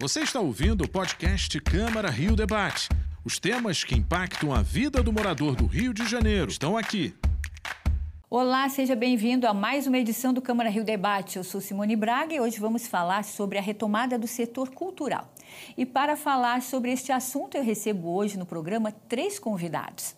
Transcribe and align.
Você 0.00 0.20
está 0.20 0.40
ouvindo 0.40 0.84
o 0.84 0.88
podcast 0.88 1.60
Câmara 1.60 2.08
Rio 2.08 2.34
Debate. 2.34 2.88
Os 3.22 3.38
temas 3.38 3.84
que 3.84 3.94
impactam 3.94 4.50
a 4.50 4.62
vida 4.62 5.02
do 5.02 5.12
morador 5.12 5.54
do 5.54 5.66
Rio 5.66 5.92
de 5.92 6.08
Janeiro 6.08 6.50
estão 6.50 6.74
aqui. 6.74 7.14
Olá, 8.30 8.66
seja 8.70 8.96
bem-vindo 8.96 9.46
a 9.46 9.52
mais 9.52 9.86
uma 9.86 9.98
edição 9.98 10.32
do 10.32 10.40
Câmara 10.40 10.70
Rio 10.70 10.84
Debate. 10.84 11.36
Eu 11.36 11.44
sou 11.44 11.60
Simone 11.60 11.96
Braga 11.96 12.32
e 12.32 12.40
hoje 12.40 12.58
vamos 12.58 12.86
falar 12.86 13.24
sobre 13.24 13.58
a 13.58 13.60
retomada 13.60 14.18
do 14.18 14.26
setor 14.26 14.70
cultural. 14.70 15.34
E 15.76 15.84
para 15.84 16.16
falar 16.16 16.62
sobre 16.62 16.90
este 16.90 17.12
assunto, 17.12 17.58
eu 17.58 17.62
recebo 17.62 18.08
hoje 18.08 18.38
no 18.38 18.46
programa 18.46 18.90
três 19.06 19.38
convidados. 19.38 20.14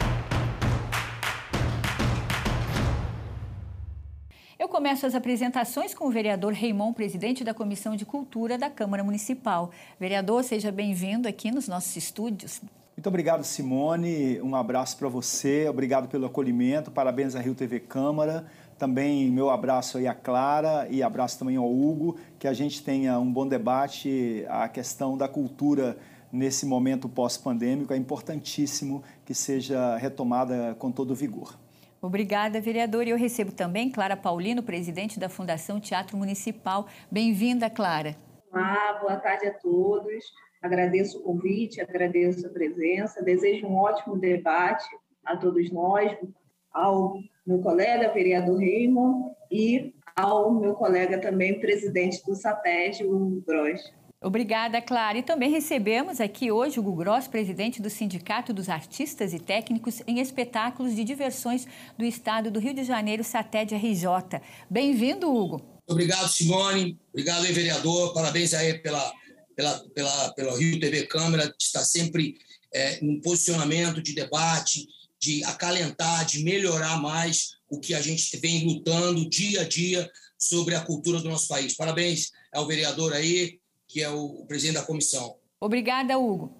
Começo 4.72 5.04
as 5.04 5.14
apresentações 5.14 5.92
com 5.92 6.06
o 6.06 6.10
vereador 6.10 6.54
Raimon, 6.54 6.94
presidente 6.94 7.44
da 7.44 7.52
Comissão 7.52 7.94
de 7.94 8.06
Cultura 8.06 8.56
da 8.56 8.70
Câmara 8.70 9.04
Municipal. 9.04 9.70
Vereador, 10.00 10.42
seja 10.42 10.72
bem-vindo 10.72 11.28
aqui 11.28 11.50
nos 11.50 11.68
nossos 11.68 11.94
estúdios. 11.94 12.58
Muito 12.96 13.06
obrigado, 13.06 13.44
Simone. 13.44 14.40
Um 14.40 14.56
abraço 14.56 14.96
para 14.96 15.10
você. 15.10 15.68
Obrigado 15.68 16.08
pelo 16.08 16.24
acolhimento. 16.24 16.90
Parabéns 16.90 17.36
à 17.36 17.40
Rio 17.40 17.54
TV 17.54 17.80
Câmara. 17.80 18.46
Também 18.78 19.30
meu 19.30 19.50
abraço 19.50 19.98
aí 19.98 20.06
à 20.06 20.14
Clara 20.14 20.88
e 20.88 21.02
abraço 21.02 21.38
também 21.38 21.56
ao 21.56 21.70
Hugo. 21.70 22.16
Que 22.38 22.48
a 22.48 22.54
gente 22.54 22.82
tenha 22.82 23.20
um 23.20 23.30
bom 23.30 23.46
debate. 23.46 24.46
A 24.48 24.70
questão 24.70 25.18
da 25.18 25.28
cultura 25.28 25.98
nesse 26.32 26.64
momento 26.64 27.10
pós-pandêmico 27.10 27.92
é 27.92 27.96
importantíssimo 27.98 29.02
que 29.26 29.34
seja 29.34 29.98
retomada 29.98 30.74
com 30.78 30.90
todo 30.90 31.14
vigor. 31.14 31.61
Obrigada, 32.02 32.60
vereador. 32.60 33.06
E 33.06 33.10
eu 33.10 33.16
recebo 33.16 33.52
também 33.52 33.88
Clara 33.88 34.16
Paulino, 34.16 34.60
presidente 34.60 35.20
da 35.20 35.28
Fundação 35.28 35.78
Teatro 35.78 36.16
Municipal. 36.16 36.88
Bem-vinda, 37.08 37.70
Clara. 37.70 38.16
Olá, 38.50 38.98
boa 39.00 39.16
tarde 39.18 39.46
a 39.46 39.54
todos. 39.54 40.24
Agradeço 40.60 41.20
o 41.20 41.22
convite, 41.22 41.80
agradeço 41.80 42.44
a 42.44 42.50
presença, 42.50 43.22
desejo 43.22 43.68
um 43.68 43.76
ótimo 43.76 44.18
debate 44.18 44.84
a 45.24 45.36
todos 45.36 45.70
nós, 45.70 46.12
ao 46.72 47.14
meu 47.46 47.60
colega, 47.60 48.12
vereador 48.12 48.58
Raymond, 48.58 49.32
e 49.48 49.94
ao 50.16 50.52
meu 50.52 50.74
colega 50.74 51.20
também, 51.20 51.60
presidente 51.60 52.20
do 52.24 52.34
SAPED, 52.34 53.04
o 53.04 53.42
Gross. 53.46 53.80
Obrigada, 54.22 54.80
Clara. 54.80 55.18
E 55.18 55.22
também 55.22 55.50
recebemos 55.50 56.20
aqui 56.20 56.52
hoje 56.52 56.78
o 56.78 56.82
Hugo 56.82 56.94
Gross, 56.94 57.26
presidente 57.26 57.82
do 57.82 57.90
Sindicato 57.90 58.52
dos 58.52 58.68
Artistas 58.68 59.34
e 59.34 59.40
Técnicos 59.40 60.00
em 60.06 60.20
Espetáculos 60.20 60.94
de 60.94 61.02
Diversões 61.02 61.66
do 61.98 62.04
Estado 62.04 62.48
do 62.48 62.60
Rio 62.60 62.72
de 62.72 62.84
Janeiro, 62.84 63.24
SATED 63.24 63.74
RJ. 63.74 64.40
Bem-vindo, 64.70 65.28
Hugo. 65.28 65.60
Obrigado, 65.88 66.28
Simone. 66.28 66.96
Obrigado, 67.12 67.42
vereador. 67.42 68.14
Parabéns 68.14 68.54
aí 68.54 68.78
pela, 68.78 69.12
pela, 69.56 69.78
pela, 69.92 70.32
pela 70.34 70.56
Rio 70.56 70.78
TV 70.78 71.04
Câmara, 71.06 71.48
que 71.48 71.64
está 71.64 71.82
sempre 71.82 72.36
é, 72.72 73.00
num 73.02 73.20
posicionamento 73.20 74.00
de 74.00 74.14
debate, 74.14 74.86
de 75.20 75.42
acalentar, 75.44 76.24
de 76.24 76.44
melhorar 76.44 77.00
mais 77.02 77.56
o 77.68 77.80
que 77.80 77.92
a 77.92 78.00
gente 78.00 78.36
vem 78.36 78.66
lutando 78.66 79.28
dia 79.28 79.62
a 79.62 79.68
dia 79.68 80.08
sobre 80.38 80.76
a 80.76 80.80
cultura 80.80 81.18
do 81.18 81.28
nosso 81.28 81.48
país. 81.48 81.74
Parabéns 81.74 82.30
ao 82.52 82.66
vereador 82.66 83.12
aí, 83.12 83.58
que 83.92 84.02
é 84.02 84.08
o 84.08 84.44
presidente 84.48 84.76
da 84.76 84.86
comissão. 84.86 85.36
Obrigada, 85.60 86.18
Hugo. 86.18 86.50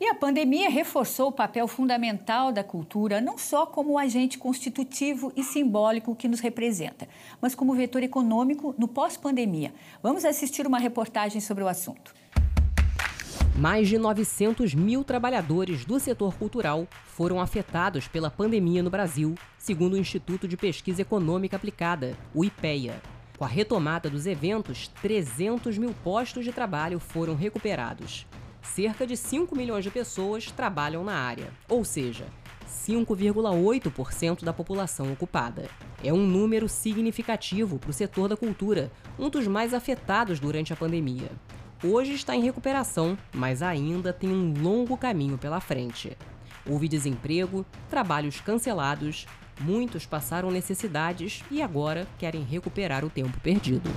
E 0.00 0.06
a 0.06 0.14
pandemia 0.14 0.70
reforçou 0.70 1.28
o 1.28 1.32
papel 1.32 1.66
fundamental 1.66 2.52
da 2.52 2.62
cultura, 2.62 3.20
não 3.20 3.36
só 3.36 3.66
como 3.66 3.98
agente 3.98 4.38
constitutivo 4.38 5.32
e 5.34 5.42
simbólico 5.42 6.14
que 6.14 6.28
nos 6.28 6.40
representa, 6.40 7.08
mas 7.40 7.54
como 7.54 7.74
vetor 7.74 8.02
econômico 8.02 8.74
no 8.78 8.86
pós-pandemia. 8.86 9.74
Vamos 10.02 10.24
assistir 10.24 10.66
uma 10.66 10.78
reportagem 10.78 11.40
sobre 11.40 11.64
o 11.64 11.68
assunto. 11.68 12.14
Mais 13.56 13.88
de 13.88 13.98
900 13.98 14.74
mil 14.74 15.02
trabalhadores 15.02 15.84
do 15.84 15.98
setor 15.98 16.34
cultural 16.34 16.86
foram 17.06 17.40
afetados 17.40 18.06
pela 18.06 18.30
pandemia 18.30 18.82
no 18.82 18.90
Brasil, 18.90 19.34
segundo 19.58 19.94
o 19.94 19.98
Instituto 19.98 20.46
de 20.46 20.56
Pesquisa 20.56 21.02
Econômica 21.02 21.56
Aplicada, 21.56 22.16
o 22.34 22.44
IPEA. 22.44 23.15
Com 23.36 23.44
a 23.44 23.48
retomada 23.48 24.08
dos 24.08 24.26
eventos, 24.26 24.88
300 25.02 25.76
mil 25.76 25.92
postos 26.02 26.42
de 26.42 26.52
trabalho 26.52 26.98
foram 26.98 27.34
recuperados. 27.34 28.26
Cerca 28.62 29.06
de 29.06 29.14
5 29.14 29.54
milhões 29.54 29.84
de 29.84 29.90
pessoas 29.90 30.50
trabalham 30.50 31.04
na 31.04 31.14
área, 31.14 31.50
ou 31.68 31.84
seja, 31.84 32.24
5,8% 32.66 34.42
da 34.42 34.54
população 34.54 35.12
ocupada. 35.12 35.68
É 36.02 36.12
um 36.12 36.26
número 36.26 36.66
significativo 36.66 37.78
para 37.78 37.90
o 37.90 37.92
setor 37.92 38.26
da 38.26 38.36
cultura, 38.38 38.90
um 39.18 39.28
dos 39.28 39.46
mais 39.46 39.74
afetados 39.74 40.40
durante 40.40 40.72
a 40.72 40.76
pandemia. 40.76 41.30
Hoje 41.84 42.14
está 42.14 42.34
em 42.34 42.42
recuperação, 42.42 43.18
mas 43.34 43.60
ainda 43.60 44.14
tem 44.14 44.30
um 44.30 44.54
longo 44.62 44.96
caminho 44.96 45.36
pela 45.36 45.60
frente. 45.60 46.16
Houve 46.66 46.88
desemprego, 46.88 47.66
trabalhos 47.90 48.40
cancelados, 48.40 49.26
Muitos 49.60 50.04
passaram 50.04 50.50
necessidades 50.50 51.42
e 51.50 51.62
agora 51.62 52.06
querem 52.18 52.42
recuperar 52.42 53.04
o 53.04 53.10
tempo 53.10 53.40
perdido. 53.40 53.90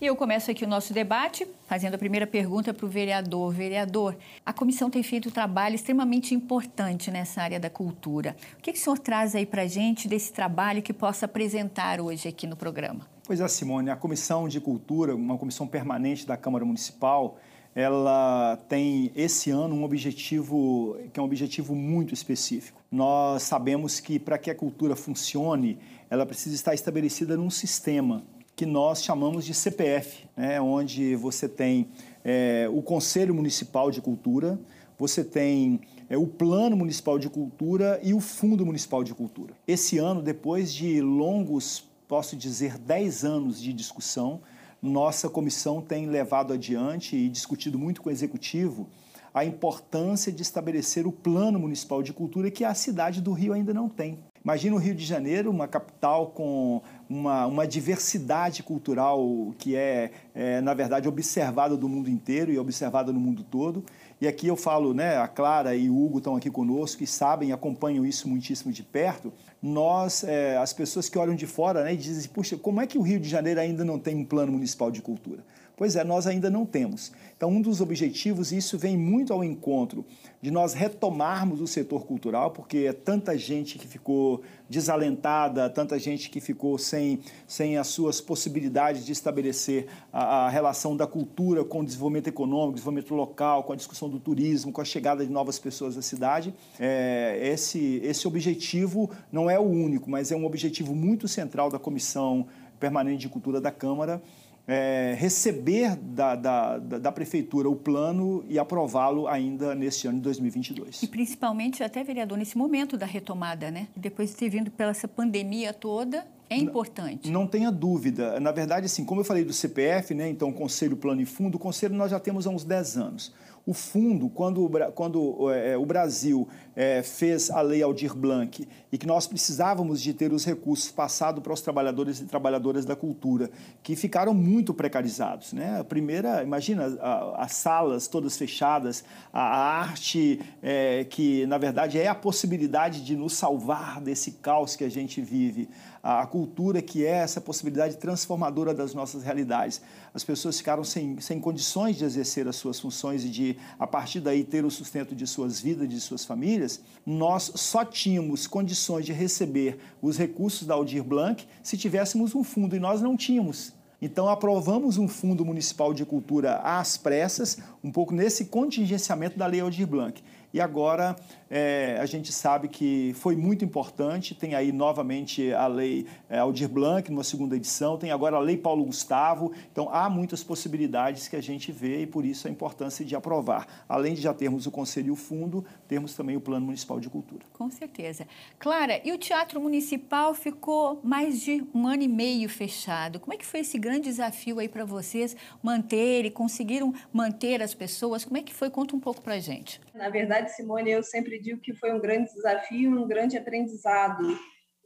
E 0.00 0.06
eu 0.06 0.14
começo 0.14 0.48
aqui 0.48 0.64
o 0.64 0.68
nosso 0.68 0.92
debate 0.92 1.44
fazendo 1.66 1.94
a 1.94 1.98
primeira 1.98 2.24
pergunta 2.26 2.72
para 2.72 2.86
o 2.86 2.88
vereador. 2.88 3.52
Vereador, 3.52 4.16
a 4.46 4.52
comissão 4.52 4.88
tem 4.88 5.02
feito 5.02 5.28
um 5.28 5.32
trabalho 5.32 5.74
extremamente 5.74 6.34
importante 6.34 7.10
nessa 7.10 7.42
área 7.42 7.58
da 7.58 7.68
cultura. 7.68 8.36
O 8.58 8.62
que, 8.62 8.72
que 8.72 8.78
o 8.78 8.80
senhor 8.80 8.98
traz 8.98 9.34
aí 9.34 9.44
para 9.44 9.62
a 9.62 9.66
gente 9.66 10.06
desse 10.06 10.32
trabalho 10.32 10.82
que 10.82 10.92
possa 10.92 11.26
apresentar 11.26 12.00
hoje 12.00 12.28
aqui 12.28 12.46
no 12.46 12.56
programa? 12.56 13.08
Pois 13.24 13.40
é, 13.40 13.48
Simone, 13.48 13.90
a 13.90 13.96
Comissão 13.96 14.48
de 14.48 14.60
Cultura, 14.60 15.14
uma 15.14 15.36
comissão 15.36 15.66
permanente 15.66 16.26
da 16.26 16.36
Câmara 16.36 16.64
Municipal, 16.64 17.36
ela 17.78 18.56
tem 18.68 19.12
esse 19.14 19.52
ano 19.52 19.72
um 19.72 19.84
objetivo 19.84 20.96
que 21.12 21.20
é 21.20 21.22
um 21.22 21.26
objetivo 21.26 21.76
muito 21.76 22.12
específico. 22.12 22.82
Nós 22.90 23.44
sabemos 23.44 24.00
que 24.00 24.18
para 24.18 24.36
que 24.36 24.50
a 24.50 24.54
cultura 24.54 24.96
funcione, 24.96 25.78
ela 26.10 26.26
precisa 26.26 26.56
estar 26.56 26.74
estabelecida 26.74 27.36
num 27.36 27.50
sistema 27.50 28.24
que 28.56 28.66
nós 28.66 29.04
chamamos 29.04 29.44
de 29.44 29.54
CPF, 29.54 30.26
né, 30.36 30.60
onde 30.60 31.14
você 31.14 31.48
tem 31.48 31.86
é, 32.24 32.68
o 32.68 32.82
Conselho 32.82 33.32
Municipal 33.32 33.92
de 33.92 34.00
Cultura, 34.00 34.58
você 34.98 35.22
tem 35.22 35.80
é, 36.10 36.18
o 36.18 36.26
Plano 36.26 36.76
Municipal 36.76 37.16
de 37.16 37.30
Cultura 37.30 38.00
e 38.02 38.12
o 38.12 38.18
Fundo 38.18 38.66
Municipal 38.66 39.04
de 39.04 39.14
Cultura. 39.14 39.54
Esse 39.68 39.98
ano, 39.98 40.20
depois 40.20 40.74
de 40.74 41.00
longos, 41.00 41.84
posso 42.08 42.34
dizer, 42.34 42.76
10 42.76 43.24
anos 43.24 43.62
de 43.62 43.72
discussão, 43.72 44.40
nossa 44.82 45.28
comissão 45.28 45.80
tem 45.80 46.06
levado 46.06 46.52
adiante 46.52 47.16
e 47.16 47.28
discutido 47.28 47.78
muito 47.78 48.00
com 48.00 48.08
o 48.08 48.12
executivo 48.12 48.88
a 49.32 49.44
importância 49.44 50.32
de 50.32 50.42
estabelecer 50.42 51.06
o 51.06 51.12
plano 51.12 51.58
municipal 51.58 52.02
de 52.02 52.12
cultura 52.12 52.50
que 52.50 52.64
a 52.64 52.74
cidade 52.74 53.20
do 53.20 53.32
Rio 53.32 53.52
ainda 53.52 53.72
não 53.72 53.88
tem. 53.88 54.18
Imagina 54.44 54.76
o 54.76 54.78
Rio 54.78 54.94
de 54.94 55.04
Janeiro, 55.04 55.50
uma 55.50 55.68
capital 55.68 56.28
com 56.28 56.80
uma, 57.08 57.46
uma 57.46 57.66
diversidade 57.66 58.62
cultural 58.62 59.52
que 59.58 59.76
é, 59.76 60.10
é, 60.34 60.60
na 60.60 60.72
verdade, 60.74 61.08
observada 61.08 61.76
do 61.76 61.88
mundo 61.88 62.08
inteiro 62.08 62.50
e 62.50 62.58
observada 62.58 63.12
no 63.12 63.20
mundo 63.20 63.44
todo. 63.44 63.84
E 64.20 64.26
aqui 64.26 64.46
eu 64.46 64.56
falo, 64.56 64.94
né, 64.94 65.18
a 65.18 65.28
Clara 65.28 65.76
e 65.76 65.90
o 65.90 66.04
Hugo 66.04 66.18
estão 66.18 66.34
aqui 66.34 66.50
conosco 66.50 67.02
e 67.02 67.06
sabem, 67.06 67.52
acompanham 67.52 68.06
isso 68.06 68.28
muitíssimo 68.28 68.72
de 68.72 68.82
perto. 68.82 69.32
Nós, 69.60 70.22
é, 70.24 70.56
as 70.56 70.72
pessoas 70.72 71.08
que 71.08 71.18
olham 71.18 71.34
de 71.34 71.46
fora 71.46 71.84
né, 71.84 71.94
e 71.94 71.96
dizem, 71.96 72.30
puxa, 72.30 72.56
como 72.56 72.80
é 72.80 72.86
que 72.86 72.96
o 72.96 73.02
Rio 73.02 73.18
de 73.18 73.28
Janeiro 73.28 73.60
ainda 73.60 73.84
não 73.84 73.98
tem 73.98 74.14
um 74.14 74.24
plano 74.24 74.52
municipal 74.52 74.90
de 74.90 75.02
cultura? 75.02 75.42
Pois 75.78 75.94
é, 75.94 76.02
nós 76.02 76.26
ainda 76.26 76.50
não 76.50 76.66
temos. 76.66 77.12
Então, 77.36 77.50
um 77.50 77.62
dos 77.62 77.80
objetivos, 77.80 78.50
e 78.50 78.56
isso 78.56 78.76
vem 78.76 78.98
muito 78.98 79.32
ao 79.32 79.44
encontro 79.44 80.04
de 80.42 80.50
nós 80.50 80.74
retomarmos 80.74 81.60
o 81.60 81.68
setor 81.68 82.04
cultural, 82.04 82.50
porque 82.50 82.78
é 82.78 82.92
tanta 82.92 83.38
gente 83.38 83.78
que 83.78 83.86
ficou 83.86 84.42
desalentada, 84.68 85.70
tanta 85.70 85.96
gente 85.96 86.30
que 86.30 86.40
ficou 86.40 86.76
sem, 86.78 87.20
sem 87.46 87.76
as 87.76 87.86
suas 87.86 88.20
possibilidades 88.20 89.06
de 89.06 89.12
estabelecer 89.12 89.86
a, 90.12 90.46
a 90.46 90.48
relação 90.48 90.96
da 90.96 91.06
cultura 91.06 91.64
com 91.64 91.78
o 91.78 91.84
desenvolvimento 91.84 92.26
econômico, 92.26 92.72
desenvolvimento 92.74 93.14
local, 93.14 93.62
com 93.62 93.72
a 93.72 93.76
discussão 93.76 94.08
do 94.08 94.18
turismo, 94.18 94.72
com 94.72 94.80
a 94.80 94.84
chegada 94.84 95.24
de 95.24 95.30
novas 95.30 95.60
pessoas 95.60 95.96
à 95.96 96.02
cidade. 96.02 96.52
É, 96.80 97.38
esse, 97.40 98.00
esse 98.02 98.26
objetivo 98.26 99.08
não 99.30 99.48
é 99.48 99.60
o 99.60 99.62
único, 99.62 100.10
mas 100.10 100.32
é 100.32 100.36
um 100.36 100.44
objetivo 100.44 100.92
muito 100.92 101.28
central 101.28 101.70
da 101.70 101.78
Comissão 101.78 102.48
Permanente 102.80 103.18
de 103.18 103.28
Cultura 103.28 103.60
da 103.60 103.70
Câmara 103.70 104.20
é, 104.68 105.16
receber 105.18 105.96
da, 105.96 106.36
da, 106.36 106.78
da, 106.78 107.10
Prefeitura 107.10 107.70
o 107.70 107.74
plano 107.74 108.44
e 108.46 108.58
aprová-lo 108.58 109.26
ainda 109.26 109.74
neste 109.74 110.06
ano 110.06 110.18
de 110.18 110.24
2022. 110.24 111.02
E 111.02 111.06
principalmente, 111.06 111.82
até 111.82 112.04
vereador, 112.04 112.36
nesse 112.36 112.58
momento 112.58 112.98
da 112.98 113.06
retomada, 113.06 113.70
né? 113.70 113.88
Depois 113.96 114.28
de 114.28 114.36
ter 114.36 114.50
vindo 114.50 114.70
pela 114.70 114.90
essa 114.90 115.08
pandemia 115.08 115.72
toda, 115.72 116.26
é 116.50 116.56
importante. 116.56 117.30
Não, 117.30 117.40
não 117.40 117.46
tenha 117.46 117.72
dúvida. 117.72 118.38
Na 118.38 118.52
verdade, 118.52 118.84
assim, 118.84 119.06
como 119.06 119.22
eu 119.22 119.24
falei 119.24 119.42
do 119.42 119.54
CPF, 119.54 120.14
né, 120.14 120.28
então 120.28 120.52
Conselho 120.52 120.96
Plano 120.96 121.22
e 121.22 121.26
Fundo, 121.26 121.56
o 121.56 121.58
Conselho 121.58 121.94
nós 121.94 122.10
já 122.10 122.20
temos 122.20 122.46
há 122.46 122.50
uns 122.50 122.64
10 122.64 122.96
anos. 122.98 123.32
O 123.68 123.74
fundo, 123.74 124.30
quando, 124.30 124.66
quando 124.94 125.52
é, 125.52 125.76
o 125.76 125.84
Brasil 125.84 126.48
é, 126.74 127.02
fez 127.02 127.50
a 127.50 127.60
lei 127.60 127.82
Aldir 127.82 128.16
Blanc 128.16 128.66
e 128.90 128.96
que 128.96 129.06
nós 129.06 129.26
precisávamos 129.26 130.00
de 130.00 130.14
ter 130.14 130.32
os 130.32 130.42
recursos 130.42 130.90
passados 130.90 131.42
para 131.42 131.52
os 131.52 131.60
trabalhadores 131.60 132.18
e 132.18 132.24
trabalhadoras 132.24 132.86
da 132.86 132.96
cultura, 132.96 133.50
que 133.82 133.94
ficaram 133.94 134.32
muito 134.32 134.72
precarizados. 134.72 135.52
Né? 135.52 135.80
A 135.80 135.84
primeira, 135.84 136.42
imagina, 136.42 136.96
a, 136.98 137.44
as 137.44 137.52
salas 137.56 138.08
todas 138.08 138.38
fechadas, 138.38 139.04
a, 139.30 139.42
a 139.42 139.80
arte 139.80 140.40
é, 140.62 141.04
que, 141.04 141.44
na 141.44 141.58
verdade, 141.58 141.98
é 141.98 142.08
a 142.08 142.14
possibilidade 142.14 143.04
de 143.04 143.14
nos 143.14 143.34
salvar 143.34 144.00
desse 144.00 144.30
caos 144.30 144.76
que 144.76 144.84
a 144.84 144.90
gente 144.90 145.20
vive 145.20 145.68
a 146.10 146.26
cultura 146.26 146.80
que 146.80 147.04
é 147.04 147.10
essa 147.10 147.38
possibilidade 147.38 147.98
transformadora 147.98 148.72
das 148.72 148.94
nossas 148.94 149.22
realidades. 149.22 149.82
As 150.14 150.24
pessoas 150.24 150.56
ficaram 150.56 150.82
sem, 150.82 151.20
sem 151.20 151.38
condições 151.38 151.98
de 151.98 152.04
exercer 152.06 152.48
as 152.48 152.56
suas 152.56 152.80
funções 152.80 153.26
e 153.26 153.28
de, 153.28 153.58
a 153.78 153.86
partir 153.86 154.20
daí, 154.20 154.42
ter 154.42 154.64
o 154.64 154.70
sustento 154.70 155.14
de 155.14 155.26
suas 155.26 155.60
vidas, 155.60 155.86
de 155.86 156.00
suas 156.00 156.24
famílias. 156.24 156.80
Nós 157.04 157.52
só 157.56 157.84
tínhamos 157.84 158.46
condições 158.46 159.04
de 159.04 159.12
receber 159.12 159.78
os 160.00 160.16
recursos 160.16 160.66
da 160.66 160.72
Aldir 160.72 161.04
Blanc 161.04 161.46
se 161.62 161.76
tivéssemos 161.76 162.34
um 162.34 162.42
fundo, 162.42 162.74
e 162.74 162.80
nós 162.80 163.02
não 163.02 163.14
tínhamos. 163.14 163.74
Então, 164.00 164.28
aprovamos 164.28 164.96
um 164.96 165.08
Fundo 165.08 165.44
Municipal 165.44 165.92
de 165.92 166.06
Cultura 166.06 166.58
às 166.58 166.96
pressas, 166.96 167.58
um 167.82 167.90
pouco 167.90 168.14
nesse 168.14 168.46
contingenciamento 168.46 169.36
da 169.36 169.44
Lei 169.46 169.60
Aldir 169.60 169.86
Blanc. 169.86 170.22
E 170.54 170.60
agora 170.60 171.16
é, 171.50 171.96
a 172.00 172.06
gente 172.06 172.32
sabe 172.32 172.68
que 172.68 173.12
foi 173.14 173.36
muito 173.36 173.64
importante, 173.64 174.34
tem 174.34 174.54
aí 174.54 174.72
novamente 174.72 175.52
a 175.52 175.66
lei 175.66 176.06
é, 176.28 176.38
Aldir 176.38 176.68
Blanc, 176.68 177.10
numa 177.10 177.24
segunda 177.24 177.56
edição, 177.56 177.96
tem 177.96 178.10
agora 178.10 178.36
a 178.36 178.40
lei 178.40 178.56
Paulo 178.56 178.84
Gustavo, 178.84 179.52
então 179.72 179.88
há 179.92 180.10
muitas 180.10 180.44
possibilidades 180.44 181.28
que 181.28 181.36
a 181.36 181.40
gente 181.40 181.72
vê 181.72 182.02
e 182.02 182.06
por 182.06 182.24
isso 182.24 182.46
a 182.46 182.50
importância 182.50 183.04
de 183.04 183.16
aprovar. 183.16 183.84
Além 183.88 184.14
de 184.14 184.20
já 184.20 184.34
termos 184.34 184.66
o 184.66 184.70
Conselho 184.70 185.08
e 185.08 185.10
o 185.10 185.16
Fundo, 185.16 185.64
temos 185.86 186.14
também 186.14 186.36
o 186.36 186.40
Plano 186.40 186.66
Municipal 186.66 187.00
de 187.00 187.08
Cultura. 187.08 187.44
Com 187.52 187.70
certeza. 187.70 188.26
Clara, 188.58 189.00
e 189.04 189.12
o 189.12 189.18
Teatro 189.18 189.60
Municipal 189.60 190.34
ficou 190.34 191.00
mais 191.02 191.40
de 191.40 191.64
um 191.74 191.86
ano 191.86 192.02
e 192.02 192.08
meio 192.08 192.48
fechado. 192.48 193.18
Como 193.18 193.32
é 193.32 193.36
que 193.36 193.46
foi 193.46 193.60
esse 193.60 193.78
grande 193.78 194.02
desafio 194.02 194.58
aí 194.58 194.68
para 194.68 194.84
vocês 194.84 195.36
manter 195.62 196.24
e 196.24 196.30
conseguiram 196.30 196.92
manter 197.12 197.62
as 197.62 197.74
pessoas? 197.74 198.24
Como 198.24 198.36
é 198.36 198.42
que 198.42 198.54
foi? 198.54 198.70
Conta 198.70 198.94
um 198.94 199.00
pouco 199.00 199.20
para 199.20 199.34
a 199.34 199.38
gente. 199.38 199.80
Na 199.94 200.08
verdade, 200.08 200.54
Simone, 200.54 200.90
eu 200.90 201.02
sempre 201.02 201.37
digo 201.40 201.60
que 201.60 201.74
foi 201.74 201.92
um 201.92 202.00
grande 202.00 202.32
desafio, 202.32 202.90
um 202.90 203.06
grande 203.06 203.36
aprendizado 203.36 204.38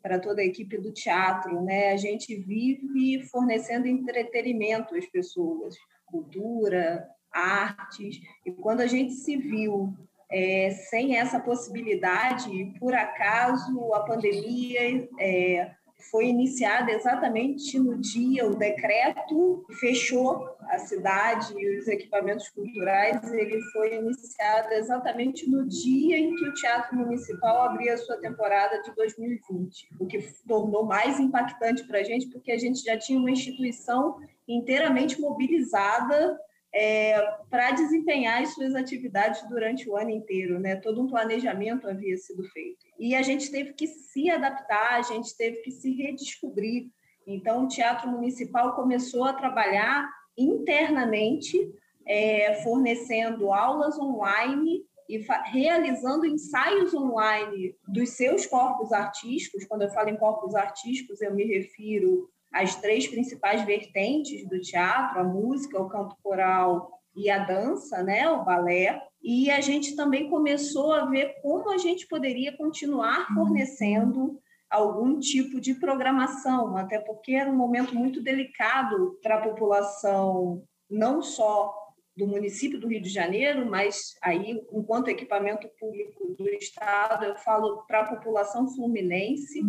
para 0.02 0.19
toda 0.19 0.43
a 0.43 0.44
equipe 0.44 0.76
do 0.78 0.93
teatro, 0.93 1.62
né? 1.62 1.93
A 1.93 1.96
gente 1.96 2.34
vive 2.34 3.22
fornecendo 3.28 3.87
entretenimento 3.87 4.96
às 4.96 5.06
pessoas, 5.06 5.76
cultura, 6.06 7.08
artes, 7.32 8.20
e 8.44 8.52
quando 8.52 8.81
a 8.81 8.87
gente 8.87 9.12
se 9.12 9.37
viu 9.37 9.94
é, 10.31 10.70
sem 10.70 11.16
essa 11.16 11.38
possibilidade, 11.38 12.75
por 12.78 12.94
acaso 12.94 13.94
a 13.94 14.00
pandemia 14.00 15.08
é, 15.19 15.70
foi 16.10 16.26
iniciada 16.26 16.90
exatamente 16.90 17.78
no 17.78 17.99
dia, 17.99 18.46
o 18.46 18.54
decreto 18.54 19.64
fechou 19.81 20.49
a 20.69 20.78
cidade 20.78 21.54
e 21.56 21.78
os 21.78 21.87
equipamentos 21.87 22.49
culturais, 22.49 23.32
ele 23.32 23.60
foi 23.72 23.96
iniciado 23.96 24.72
exatamente 24.72 25.49
no 25.49 25.66
dia 25.66 26.19
em 26.19 26.34
que 26.34 26.49
o 26.49 26.54
Teatro 26.54 26.96
Municipal 26.96 27.62
abria 27.62 27.94
a 27.94 27.99
sua 27.99 28.16
temporada 28.16 28.81
de 28.82 28.94
2020, 28.94 29.88
o 30.00 30.06
que 30.06 30.20
tornou 30.46 30.84
mais 30.84 31.20
impactante 31.20 31.84
para 31.84 32.00
a 32.00 32.02
gente, 32.02 32.28
porque 32.28 32.52
a 32.52 32.58
gente 32.58 32.82
já 32.82 32.96
tinha 32.96 33.19
uma 33.19 33.31
instituição 33.31 34.16
inteiramente 34.48 35.20
mobilizada 35.20 36.38
é, 36.74 37.20
para 37.50 37.72
desempenhar 37.72 38.42
as 38.42 38.54
suas 38.54 38.74
atividades 38.74 39.46
durante 39.48 39.88
o 39.88 39.96
ano 39.96 40.10
inteiro, 40.10 40.58
né? 40.58 40.76
Todo 40.76 41.02
um 41.02 41.06
planejamento 41.06 41.88
havia 41.88 42.16
sido 42.16 42.42
feito. 42.44 42.86
E 42.98 43.14
a 43.14 43.22
gente 43.22 43.50
teve 43.50 43.74
que 43.74 43.86
se 43.86 44.30
adaptar, 44.30 44.94
a 44.94 45.02
gente 45.02 45.36
teve 45.36 45.58
que 45.58 45.70
se 45.70 45.92
redescobrir. 45.92 46.90
Então, 47.26 47.64
o 47.64 47.69
Teatro 47.69 48.10
Municipal 48.10 48.74
começou 48.74 49.24
a 49.24 49.34
trabalhar 49.34 50.08
internamente, 50.36 51.58
é, 52.06 52.54
fornecendo 52.62 53.52
aulas 53.52 53.98
online 53.98 54.82
e 55.08 55.19
realizando 55.50 56.24
ensaios 56.24 56.94
online 56.94 57.76
dos 57.86 58.10
seus 58.10 58.46
corpos 58.46 58.92
artísticos. 58.92 59.66
Quando 59.66 59.82
eu 59.82 59.90
falo 59.90 60.08
em 60.08 60.16
corpos 60.16 60.54
artísticos, 60.54 61.20
eu 61.20 61.34
me 61.34 61.44
refiro 61.44 62.30
as 62.52 62.76
três 62.76 63.06
principais 63.08 63.62
vertentes 63.64 64.46
do 64.49 64.60
teatro, 64.60 65.20
a 65.20 65.25
música, 65.25 65.81
o 65.81 65.88
canto 65.88 66.16
coral 66.22 67.00
e 67.14 67.31
a 67.31 67.38
dança, 67.38 68.02
né, 68.02 68.28
o 68.28 68.44
balé. 68.44 69.00
E 69.22 69.50
a 69.50 69.60
gente 69.60 69.96
também 69.96 70.28
começou 70.28 70.93
a 70.93 71.06
ver 71.06 71.40
como 71.40 71.70
a 71.70 71.78
gente 71.78 72.06
poderia 72.06 72.56
continuar 72.56 73.26
fornecendo 73.34 74.38
algum 74.69 75.19
tipo 75.19 75.60
de 75.60 75.75
programação, 75.75 76.76
até 76.76 76.99
porque 76.99 77.32
era 77.32 77.50
um 77.50 77.56
momento 77.56 77.94
muito 77.94 78.22
delicado 78.22 79.19
para 79.22 79.37
a 79.37 79.40
população, 79.40 80.64
não 80.90 81.22
só 81.22 81.75
do 82.16 82.26
município 82.26 82.78
do 82.78 82.88
Rio 82.88 83.00
de 83.00 83.08
Janeiro, 83.08 83.64
mas 83.66 84.14
aí, 84.20 84.62
enquanto 84.72 85.08
equipamento 85.08 85.69
público 85.78 86.34
do 86.37 86.48
Estado, 86.48 87.25
eu 87.25 87.37
falo 87.37 87.84
para 87.87 88.00
a 88.00 88.16
população 88.16 88.69
fluminense. 88.69 89.62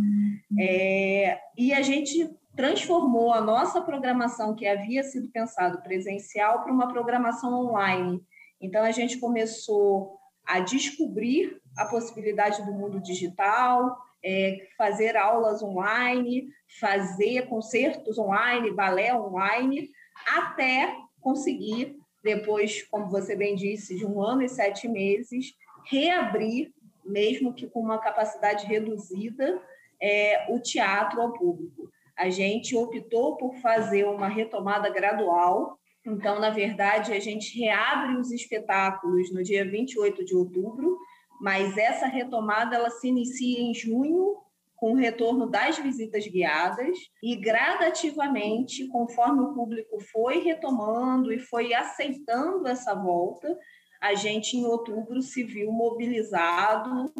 É, 0.59 1.39
e 1.57 1.74
a 1.74 1.81
gente 1.81 2.29
transformou 2.55 3.33
a 3.33 3.41
nossa 3.41 3.81
programação, 3.81 4.55
que 4.55 4.67
havia 4.67 5.03
sido 5.03 5.29
pensado 5.29 5.81
presencial, 5.81 6.63
para 6.63 6.71
uma 6.71 6.88
programação 6.88 7.53
online. 7.53 8.21
Então, 8.61 8.83
a 8.83 8.91
gente 8.91 9.17
começou 9.19 10.17
a 10.45 10.59
descobrir 10.59 11.59
a 11.77 11.85
possibilidade 11.85 12.63
do 12.63 12.73
mundo 12.73 13.01
digital, 13.01 13.97
é, 14.23 14.67
fazer 14.77 15.17
aulas 15.17 15.63
online, 15.63 16.47
fazer 16.79 17.47
concertos 17.47 18.17
online, 18.17 18.71
balé 18.71 19.13
online, 19.15 19.89
até 20.27 20.95
conseguir, 21.19 21.97
depois, 22.23 22.83
como 22.83 23.09
você 23.09 23.35
bem 23.35 23.55
disse, 23.55 23.97
de 23.97 24.05
um 24.05 24.21
ano 24.21 24.44
e 24.44 24.50
sete 24.50 24.88
meses, 24.88 25.53
reabrir, 25.85 26.71
mesmo 27.03 27.53
que 27.53 27.67
com 27.67 27.81
uma 27.81 27.97
capacidade 27.97 28.65
reduzida, 28.65 29.61
é, 30.01 30.53
o 30.53 30.59
teatro 30.59 31.21
ao 31.21 31.33
público 31.33 31.91
a 32.18 32.30
gente 32.30 32.75
optou 32.75 33.38
por 33.38 33.56
fazer 33.56 34.06
uma 34.06 34.27
retomada 34.27 34.89
gradual. 34.89 35.77
Então, 36.06 36.39
na 36.39 36.50
verdade, 36.50 37.13
a 37.13 37.19
gente 37.19 37.57
reabre 37.57 38.18
os 38.18 38.31
espetáculos 38.31 39.31
no 39.33 39.42
dia 39.42 39.69
28 39.69 40.24
de 40.24 40.36
outubro, 40.36 40.98
mas 41.42 41.77
essa 41.77 42.07
retomada 42.07 42.75
ela 42.75 42.89
se 42.89 43.07
inicia 43.07 43.60
em 43.60 43.74
junho 43.74 44.38
com 44.75 44.92
o 44.92 44.98
retorno 44.98 45.50
das 45.50 45.77
visitas 45.80 46.27
guiadas 46.27 46.98
e 47.24 47.38
gradativamente, 47.38 48.86
conforme 48.89 49.42
o 49.42 49.54
público 49.54 49.98
foi 50.12 50.39
retomando 50.39 51.31
e 51.31 51.39
foi 51.39 51.74
aceitando 51.74 52.67
essa 52.67 52.93
volta, 52.93 53.58
a 54.01 54.13
gente 54.13 54.58
em 54.58 54.65
outubro 54.65 55.22
se 55.22 55.41
viu 55.41 55.72
mobilizado 55.72 57.13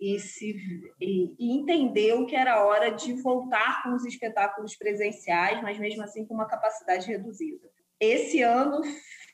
e, 0.00 0.18
se, 0.18 0.56
e, 0.98 1.34
e 1.38 1.52
entendeu 1.52 2.24
que 2.24 2.34
era 2.34 2.64
hora 2.64 2.90
de 2.90 3.12
voltar 3.14 3.82
com 3.82 3.94
os 3.94 4.04
espetáculos 4.04 4.74
presenciais, 4.74 5.62
mas 5.62 5.78
mesmo 5.78 6.02
assim 6.02 6.24
com 6.24 6.32
uma 6.32 6.46
capacidade 6.46 7.06
reduzida. 7.06 7.68
Esse 8.00 8.40
ano, 8.40 8.80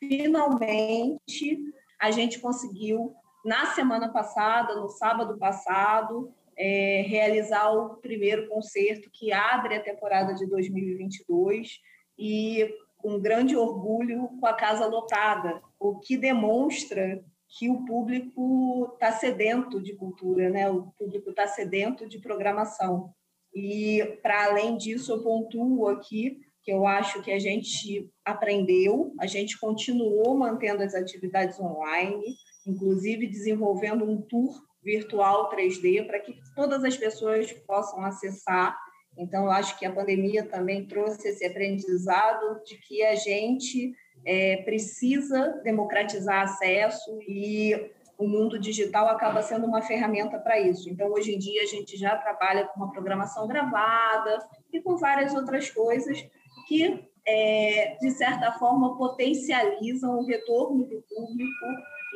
finalmente, 0.00 1.56
a 2.00 2.10
gente 2.10 2.40
conseguiu, 2.40 3.14
na 3.44 3.66
semana 3.66 4.12
passada, 4.12 4.74
no 4.74 4.88
sábado 4.88 5.38
passado, 5.38 6.34
é, 6.58 7.04
realizar 7.06 7.70
o 7.70 7.96
primeiro 7.98 8.48
concerto 8.48 9.08
que 9.12 9.32
abre 9.32 9.76
a 9.76 9.82
temporada 9.82 10.34
de 10.34 10.46
2022 10.46 11.80
e 12.18 12.74
com 12.96 13.20
grande 13.20 13.56
orgulho 13.56 14.30
com 14.40 14.46
a 14.46 14.54
casa 14.54 14.86
lotada, 14.86 15.62
o 15.78 16.00
que 16.00 16.16
demonstra 16.16 17.22
que 17.48 17.70
o 17.70 17.84
público 17.84 18.90
está 18.94 19.12
sedento 19.12 19.80
de 19.80 19.94
cultura, 19.94 20.50
né? 20.50 20.68
O 20.68 20.92
público 20.98 21.30
está 21.30 21.46
sedento 21.46 22.08
de 22.08 22.18
programação. 22.18 23.12
E 23.54 24.18
para 24.22 24.46
além 24.46 24.76
disso, 24.76 25.12
eu 25.12 25.22
pontuo 25.22 25.88
aqui 25.88 26.38
que 26.62 26.72
eu 26.72 26.84
acho 26.84 27.22
que 27.22 27.30
a 27.30 27.38
gente 27.38 28.10
aprendeu, 28.24 29.14
a 29.20 29.26
gente 29.26 29.58
continuou 29.58 30.36
mantendo 30.36 30.82
as 30.82 30.94
atividades 30.94 31.60
online, 31.60 32.34
inclusive 32.66 33.28
desenvolvendo 33.28 34.04
um 34.04 34.20
tour 34.20 34.52
virtual 34.82 35.48
3D 35.48 36.06
para 36.06 36.18
que 36.18 36.34
todas 36.56 36.82
as 36.82 36.96
pessoas 36.96 37.52
possam 37.52 38.04
acessar. 38.04 38.76
Então, 39.16 39.44
eu 39.44 39.50
acho 39.52 39.78
que 39.78 39.86
a 39.86 39.92
pandemia 39.92 40.44
também 40.44 40.86
trouxe 40.86 41.28
esse 41.28 41.44
aprendizado 41.44 42.60
de 42.64 42.76
que 42.78 43.02
a 43.04 43.14
gente 43.14 43.94
é, 44.26 44.56
precisa 44.64 45.60
democratizar 45.62 46.42
acesso 46.42 47.16
e 47.28 47.92
o 48.18 48.26
mundo 48.26 48.58
digital 48.58 49.06
acaba 49.08 49.42
sendo 49.42 49.66
uma 49.66 49.82
ferramenta 49.82 50.38
para 50.38 50.58
isso. 50.58 50.90
Então, 50.90 51.12
hoje 51.12 51.34
em 51.34 51.38
dia, 51.38 51.62
a 51.62 51.66
gente 51.66 51.96
já 51.96 52.16
trabalha 52.16 52.66
com 52.66 52.80
uma 52.80 52.90
programação 52.90 53.46
gravada 53.46 54.38
e 54.72 54.80
com 54.80 54.96
várias 54.96 55.32
outras 55.32 55.70
coisas 55.70 56.26
que, 56.66 57.06
é, 57.24 57.96
de 58.00 58.10
certa 58.10 58.52
forma, 58.52 58.96
potencializam 58.96 60.18
o 60.18 60.26
retorno 60.26 60.84
do 60.84 61.02
público 61.02 61.66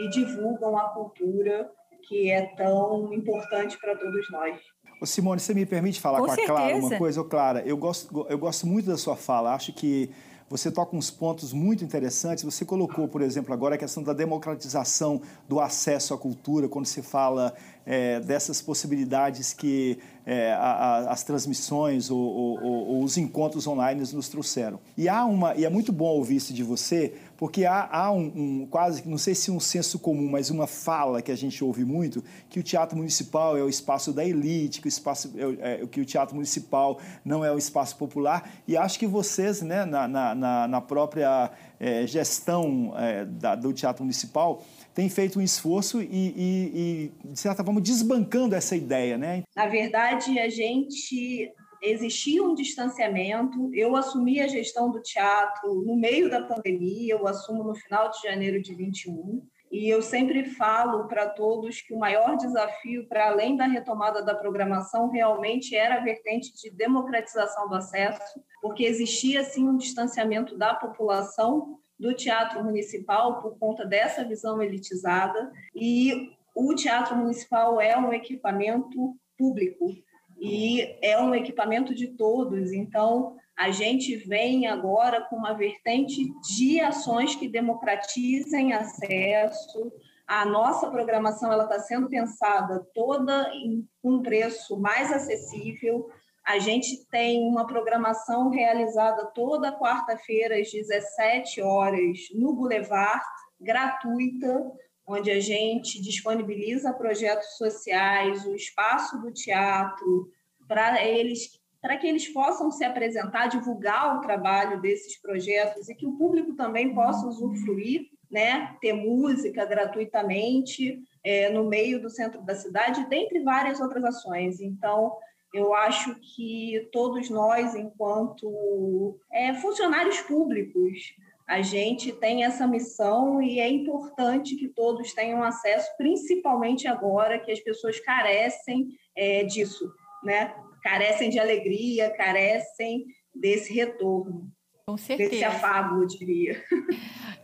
e 0.01 0.09
divulgam 0.09 0.77
a 0.77 0.89
cultura 0.89 1.71
que 2.09 2.31
é 2.31 2.47
tão 2.57 3.13
importante 3.13 3.79
para 3.79 3.95
todos 3.95 4.29
nós. 4.31 4.59
Ô 5.01 5.07
Simone, 5.07 5.41
você 5.41 5.55
me 5.55 5.65
permite 5.65 6.01
falar 6.01 6.19
com, 6.19 6.27
com 6.27 6.33
a 6.33 6.47
Clara 6.47 6.77
uma 6.77 6.99
coisa? 6.99 7.21
Ô, 7.21 7.25
Clara, 7.25 7.63
eu 7.65 7.77
gosto, 7.77 8.27
eu 8.29 8.39
gosto 8.39 8.67
muito 8.67 8.87
da 8.87 8.97
sua 8.97 9.17
fala. 9.17 9.55
Acho 9.55 9.73
que 9.73 10.11
você 10.51 10.69
toca 10.69 10.97
uns 10.97 11.13
pontos 11.13 11.53
muito 11.53 11.85
interessantes. 11.85 12.43
Você 12.43 12.65
colocou, 12.65 13.07
por 13.07 13.23
exemplo, 13.23 13.55
agora 13.55 13.77
a 13.77 13.79
questão 13.79 14.03
da 14.03 14.13
democratização 14.13 15.23
do 15.49 15.61
acesso 15.61 16.13
à 16.13 16.19
cultura, 16.19 16.69
quando 16.69 16.87
se 16.87 17.01
fala 17.03 17.55
é, 17.87 18.21
dessas 18.21 18.61
possibilidades 18.61 19.53
que 19.53 19.99
é, 20.27 20.53
a, 20.53 20.59
a, 20.59 21.13
as 21.13 21.23
transmissões 21.23 22.11
ou, 22.11 22.19
ou, 22.19 22.63
ou, 22.63 23.03
os 23.03 23.17
encontros 23.17 23.67
online 23.67 24.01
nos 24.13 24.29
trouxeram. 24.29 24.79
E 24.97 25.09
há 25.09 25.25
uma 25.25 25.55
e 25.57 25.65
é 25.65 25.71
muito 25.71 25.93
bom 25.93 26.07
ouvir 26.07 26.37
isso 26.37 26.53
de 26.53 26.63
você, 26.63 27.15
porque 27.37 27.65
há, 27.65 27.89
há 27.91 28.13
um, 28.13 28.33
um, 28.37 28.67
quase, 28.71 29.09
não 29.09 29.19
sei 29.19 29.35
se 29.35 29.51
um 29.51 29.59
senso 29.59 29.99
comum, 29.99 30.29
mas 30.31 30.51
uma 30.51 30.67
fala 30.67 31.23
que 31.23 31.33
a 31.33 31.37
gente 31.37 31.65
ouve 31.65 31.85
muito, 31.85 32.23
que 32.49 32.61
o 32.61 32.63
teatro 32.63 32.97
municipal 32.97 33.57
é 33.57 33.63
o 33.63 33.69
espaço 33.69 34.13
da 34.13 34.25
elite, 34.25 34.81
que 34.81 34.87
o, 34.87 34.91
espaço, 34.91 35.33
é, 35.37 35.83
é, 35.83 35.87
que 35.87 36.01
o 36.01 36.05
teatro 36.05 36.35
municipal 36.35 37.01
não 37.25 37.45
é 37.45 37.51
o 37.51 37.59
espaço 37.59 37.97
popular, 37.97 38.49
e 38.69 38.77
acho 38.77 38.99
que 38.99 39.07
vocês, 39.07 39.63
né, 39.63 39.85
na, 39.85 40.07
na, 40.07 40.69
na 40.69 40.81
própria 40.81 41.51
é, 41.81 42.07
gestão 42.07 42.93
é, 42.97 43.25
da, 43.25 43.55
do 43.55 43.73
teatro 43.73 44.05
municipal, 44.05 44.63
têm 44.95 45.09
feito 45.09 45.39
um 45.39 45.43
esforço 45.43 46.01
e, 46.03 46.07
e, 46.07 47.13
e, 47.25 47.29
de 47.33 47.39
certa 47.39 47.65
forma, 47.65 47.81
desbancando 47.81 48.55
essa 48.55 48.77
ideia, 48.77 49.17
né? 49.17 49.43
Na 49.55 49.67
verdade, 49.67 50.39
a 50.39 50.49
gente 50.49 51.53
existia 51.83 52.43
um 52.43 52.55
distanciamento. 52.55 53.71
Eu 53.75 53.97
assumi 53.97 54.41
a 54.41 54.49
gestão 54.49 54.91
do 54.91 55.01
teatro 55.01 55.83
no 55.83 55.97
meio 55.97 56.29
da 56.29 56.43
pandemia, 56.43 57.15
eu 57.15 57.27
assumo 57.27 57.65
no 57.65 57.75
final 57.75 58.11
de 58.11 58.21
janeiro 58.23 58.61
de 58.61 58.75
21. 58.75 59.43
E 59.71 59.89
eu 59.89 60.03
sempre 60.03 60.45
falo 60.45 61.07
para 61.07 61.29
todos 61.29 61.81
que 61.81 61.95
o 61.95 61.99
maior 61.99 62.37
desafio, 62.37 63.07
para 63.09 63.29
além 63.29 63.57
da 63.57 63.67
retomada 63.67 64.21
da 64.21 64.35
programação, 64.35 65.09
realmente 65.11 65.77
era 65.77 65.97
a 65.97 66.05
vertente 66.05 66.53
de 66.55 66.71
democratização 66.71 67.69
do 67.69 67.77
acesso, 67.77 68.43
porque 68.61 68.83
existia 68.83 69.45
sim 69.45 69.69
um 69.69 69.77
distanciamento 69.77 70.59
da 70.59 70.75
população 70.75 71.79
do 72.01 72.15
teatro 72.15 72.65
municipal 72.65 73.41
por 73.43 73.59
conta 73.59 73.85
dessa 73.85 74.25
visão 74.25 74.63
elitizada 74.63 75.53
e 75.75 76.33
o 76.57 76.75
teatro 76.75 77.15
municipal 77.15 77.79
é 77.79 77.97
um 77.97 78.13
equipamento 78.13 79.15
público 79.37 79.95
e 80.41 80.97
é 81.03 81.21
um 81.21 81.35
equipamento 81.35 81.95
de 81.95 82.09
todos. 82.09 82.73
Então, 82.73 83.37
a 83.57 83.71
gente 83.71 84.17
vem 84.17 84.67
agora 84.67 85.21
com 85.21 85.37
uma 85.37 85.53
vertente 85.53 86.33
de 86.57 86.81
ações 86.81 87.37
que 87.37 87.47
democratizem 87.47 88.73
acesso. 88.73 89.93
A 90.27 90.47
nossa 90.47 90.91
programação 90.91 91.53
ela 91.53 91.65
está 91.65 91.79
sendo 91.81 92.09
pensada 92.09 92.87
toda 92.95 93.51
em 93.55 93.87
um 94.03 94.23
preço 94.23 94.81
mais 94.81 95.13
acessível. 95.13 96.11
A 96.51 96.59
gente 96.59 97.07
tem 97.07 97.47
uma 97.47 97.65
programação 97.65 98.51
realizada 98.51 99.25
toda 99.27 99.71
quarta-feira 99.79 100.59
às 100.59 100.73
17 100.73 101.63
horas 101.63 102.19
no 102.35 102.53
Boulevard, 102.53 103.23
gratuita, 103.61 104.69
onde 105.07 105.31
a 105.31 105.39
gente 105.39 106.03
disponibiliza 106.03 106.93
projetos 106.93 107.57
sociais, 107.57 108.45
o 108.47 108.55
espaço 108.57 109.21
do 109.21 109.33
teatro, 109.33 110.29
para 110.67 111.07
eles 111.07 111.61
para 111.81 111.97
que 111.97 112.07
eles 112.09 112.29
possam 112.29 112.71
se 112.71 112.85
apresentar, 112.85 113.47
divulgar 113.47 114.19
o 114.19 114.21
trabalho 114.21 114.81
desses 114.81 115.19
projetos 115.19 115.89
e 115.89 115.95
que 115.95 116.07
o 116.07 116.17
público 116.19 116.55
também 116.55 116.93
possa 116.93 117.27
usufruir, 117.27 118.03
né, 118.29 118.77
ter 118.83 118.93
música 118.93 119.65
gratuitamente 119.65 121.01
é, 121.25 121.49
no 121.49 121.69
meio 121.69 122.03
do 122.03 122.11
centro 122.11 122.43
da 122.43 122.55
cidade, 122.55 123.09
dentre 123.09 123.41
várias 123.41 123.81
outras 123.81 124.05
ações. 124.05 124.61
Então, 124.61 125.17
eu 125.53 125.75
acho 125.75 126.15
que 126.21 126.89
todos 126.93 127.29
nós, 127.29 127.75
enquanto 127.75 129.19
é, 129.33 129.55
funcionários 129.55 130.21
públicos, 130.21 131.15
a 131.47 131.63
gente 131.63 132.13
tem 132.13 132.45
essa 132.45 132.67
missão 132.67 133.43
e 133.43 133.59
é 133.59 133.69
importante 133.69 134.55
que 134.55 134.69
todos 134.69 135.13
tenham 135.13 135.43
acesso, 135.43 135.89
principalmente 135.97 136.87
agora 136.87 137.41
que 137.41 137.51
as 137.51 137.59
pessoas 137.59 137.99
carecem 137.99 138.91
é, 139.17 139.43
disso, 139.43 139.93
né? 140.23 140.55
Carecem 140.83 141.29
de 141.29 141.41
alegria, 141.41 142.11
carecem 142.11 143.05
desse 143.35 143.73
retorno. 143.73 144.49
Com 144.87 144.97
certeza. 144.97 145.31
Desse 145.31 145.45
afago, 145.45 146.03
eu 146.03 146.07
diria. 146.07 146.65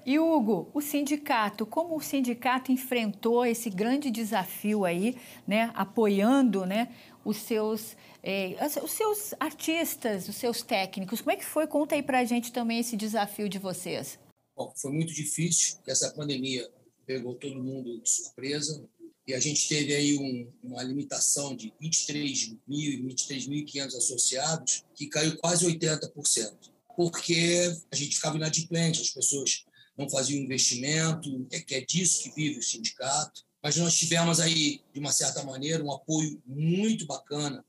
E 0.04 0.20
Hugo, 0.20 0.70
o 0.72 0.80
sindicato, 0.80 1.66
como 1.66 1.96
o 1.96 2.00
sindicato 2.00 2.70
enfrentou 2.70 3.44
esse 3.44 3.68
grande 3.68 4.08
desafio 4.08 4.84
aí, 4.84 5.16
né, 5.44 5.72
apoiando, 5.74 6.64
né, 6.64 6.88
os 7.26 7.38
seus, 7.38 7.96
eh, 8.22 8.56
os 8.82 8.92
seus 8.92 9.34
artistas, 9.40 10.28
os 10.28 10.36
seus 10.36 10.62
técnicos. 10.62 11.20
Como 11.20 11.32
é 11.32 11.36
que 11.36 11.44
foi? 11.44 11.66
Conta 11.66 11.96
aí 11.96 12.02
para 12.02 12.20
a 12.20 12.24
gente 12.24 12.52
também 12.52 12.78
esse 12.78 12.96
desafio 12.96 13.48
de 13.48 13.58
vocês. 13.58 14.16
Bom, 14.56 14.72
foi 14.76 14.92
muito 14.92 15.12
difícil, 15.12 15.76
porque 15.76 15.90
essa 15.90 16.12
pandemia 16.12 16.70
pegou 17.04 17.34
todo 17.34 17.62
mundo 17.62 18.00
de 18.00 18.08
surpresa 18.08 18.88
e 19.26 19.34
a 19.34 19.40
gente 19.40 19.68
teve 19.68 19.92
aí 19.92 20.16
um, 20.16 20.52
uma 20.62 20.82
limitação 20.84 21.54
de 21.56 21.74
23 21.80 22.54
mil 22.66 22.92
e 22.92 23.02
23.500 23.02 23.86
associados, 23.96 24.84
que 24.94 25.08
caiu 25.08 25.36
quase 25.38 25.66
80%, 25.66 26.70
porque 26.96 27.72
a 27.90 27.96
gente 27.96 28.14
ficava 28.14 28.36
inadimplente, 28.36 29.02
as 29.02 29.10
pessoas 29.10 29.64
não 29.98 30.08
faziam 30.08 30.40
investimento, 30.40 31.44
é 31.50 31.60
que 31.60 31.74
é 31.74 31.80
disso 31.80 32.22
que 32.22 32.30
vive 32.30 32.60
o 32.60 32.62
sindicato 32.62 33.45
mas 33.66 33.76
nós 33.78 33.96
tivemos 33.96 34.38
aí, 34.38 34.80
de 34.94 35.00
uma 35.00 35.10
certa 35.10 35.42
maneira, 35.42 35.82
um 35.82 35.90
apoio 35.90 36.40
muito 36.46 37.04
bacana 37.04 37.64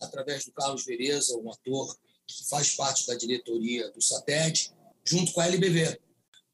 através 0.00 0.44
do 0.44 0.52
Carlos 0.52 0.84
Vereza, 0.84 1.36
um 1.38 1.50
ator 1.50 1.98
que 2.24 2.48
faz 2.48 2.76
parte 2.76 3.04
da 3.04 3.16
diretoria 3.16 3.90
do 3.90 4.00
SATED, 4.00 4.70
junto 5.04 5.32
com 5.32 5.40
a 5.40 5.48
LBV, 5.48 5.98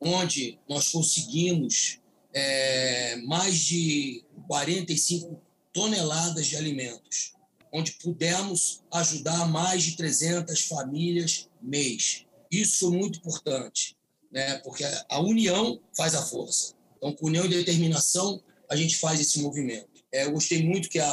onde 0.00 0.58
nós 0.66 0.90
conseguimos 0.90 2.00
é, 2.32 3.16
mais 3.16 3.58
de 3.58 4.24
45 4.46 5.42
toneladas 5.74 6.46
de 6.46 6.56
alimentos, 6.56 7.34
onde 7.70 7.92
pudemos 8.02 8.82
ajudar 8.90 9.46
mais 9.46 9.82
de 9.82 9.94
300 9.94 10.58
famílias 10.62 11.50
mês. 11.60 12.24
Isso 12.50 12.88
foi 12.88 12.96
muito 12.96 13.18
importante, 13.18 13.94
né? 14.32 14.56
porque 14.60 14.84
a 15.06 15.20
união 15.20 15.78
faz 15.94 16.14
a 16.14 16.22
força. 16.22 16.74
Então, 16.96 17.12
com 17.14 17.26
união 17.26 17.44
e 17.44 17.48
determinação, 17.48 18.42
a 18.68 18.76
gente 18.76 18.96
faz 18.96 19.20
esse 19.20 19.40
movimento. 19.40 19.88
É, 20.12 20.24
eu 20.24 20.32
gostei 20.32 20.62
muito 20.62 20.88
que 20.88 20.98
a, 20.98 21.10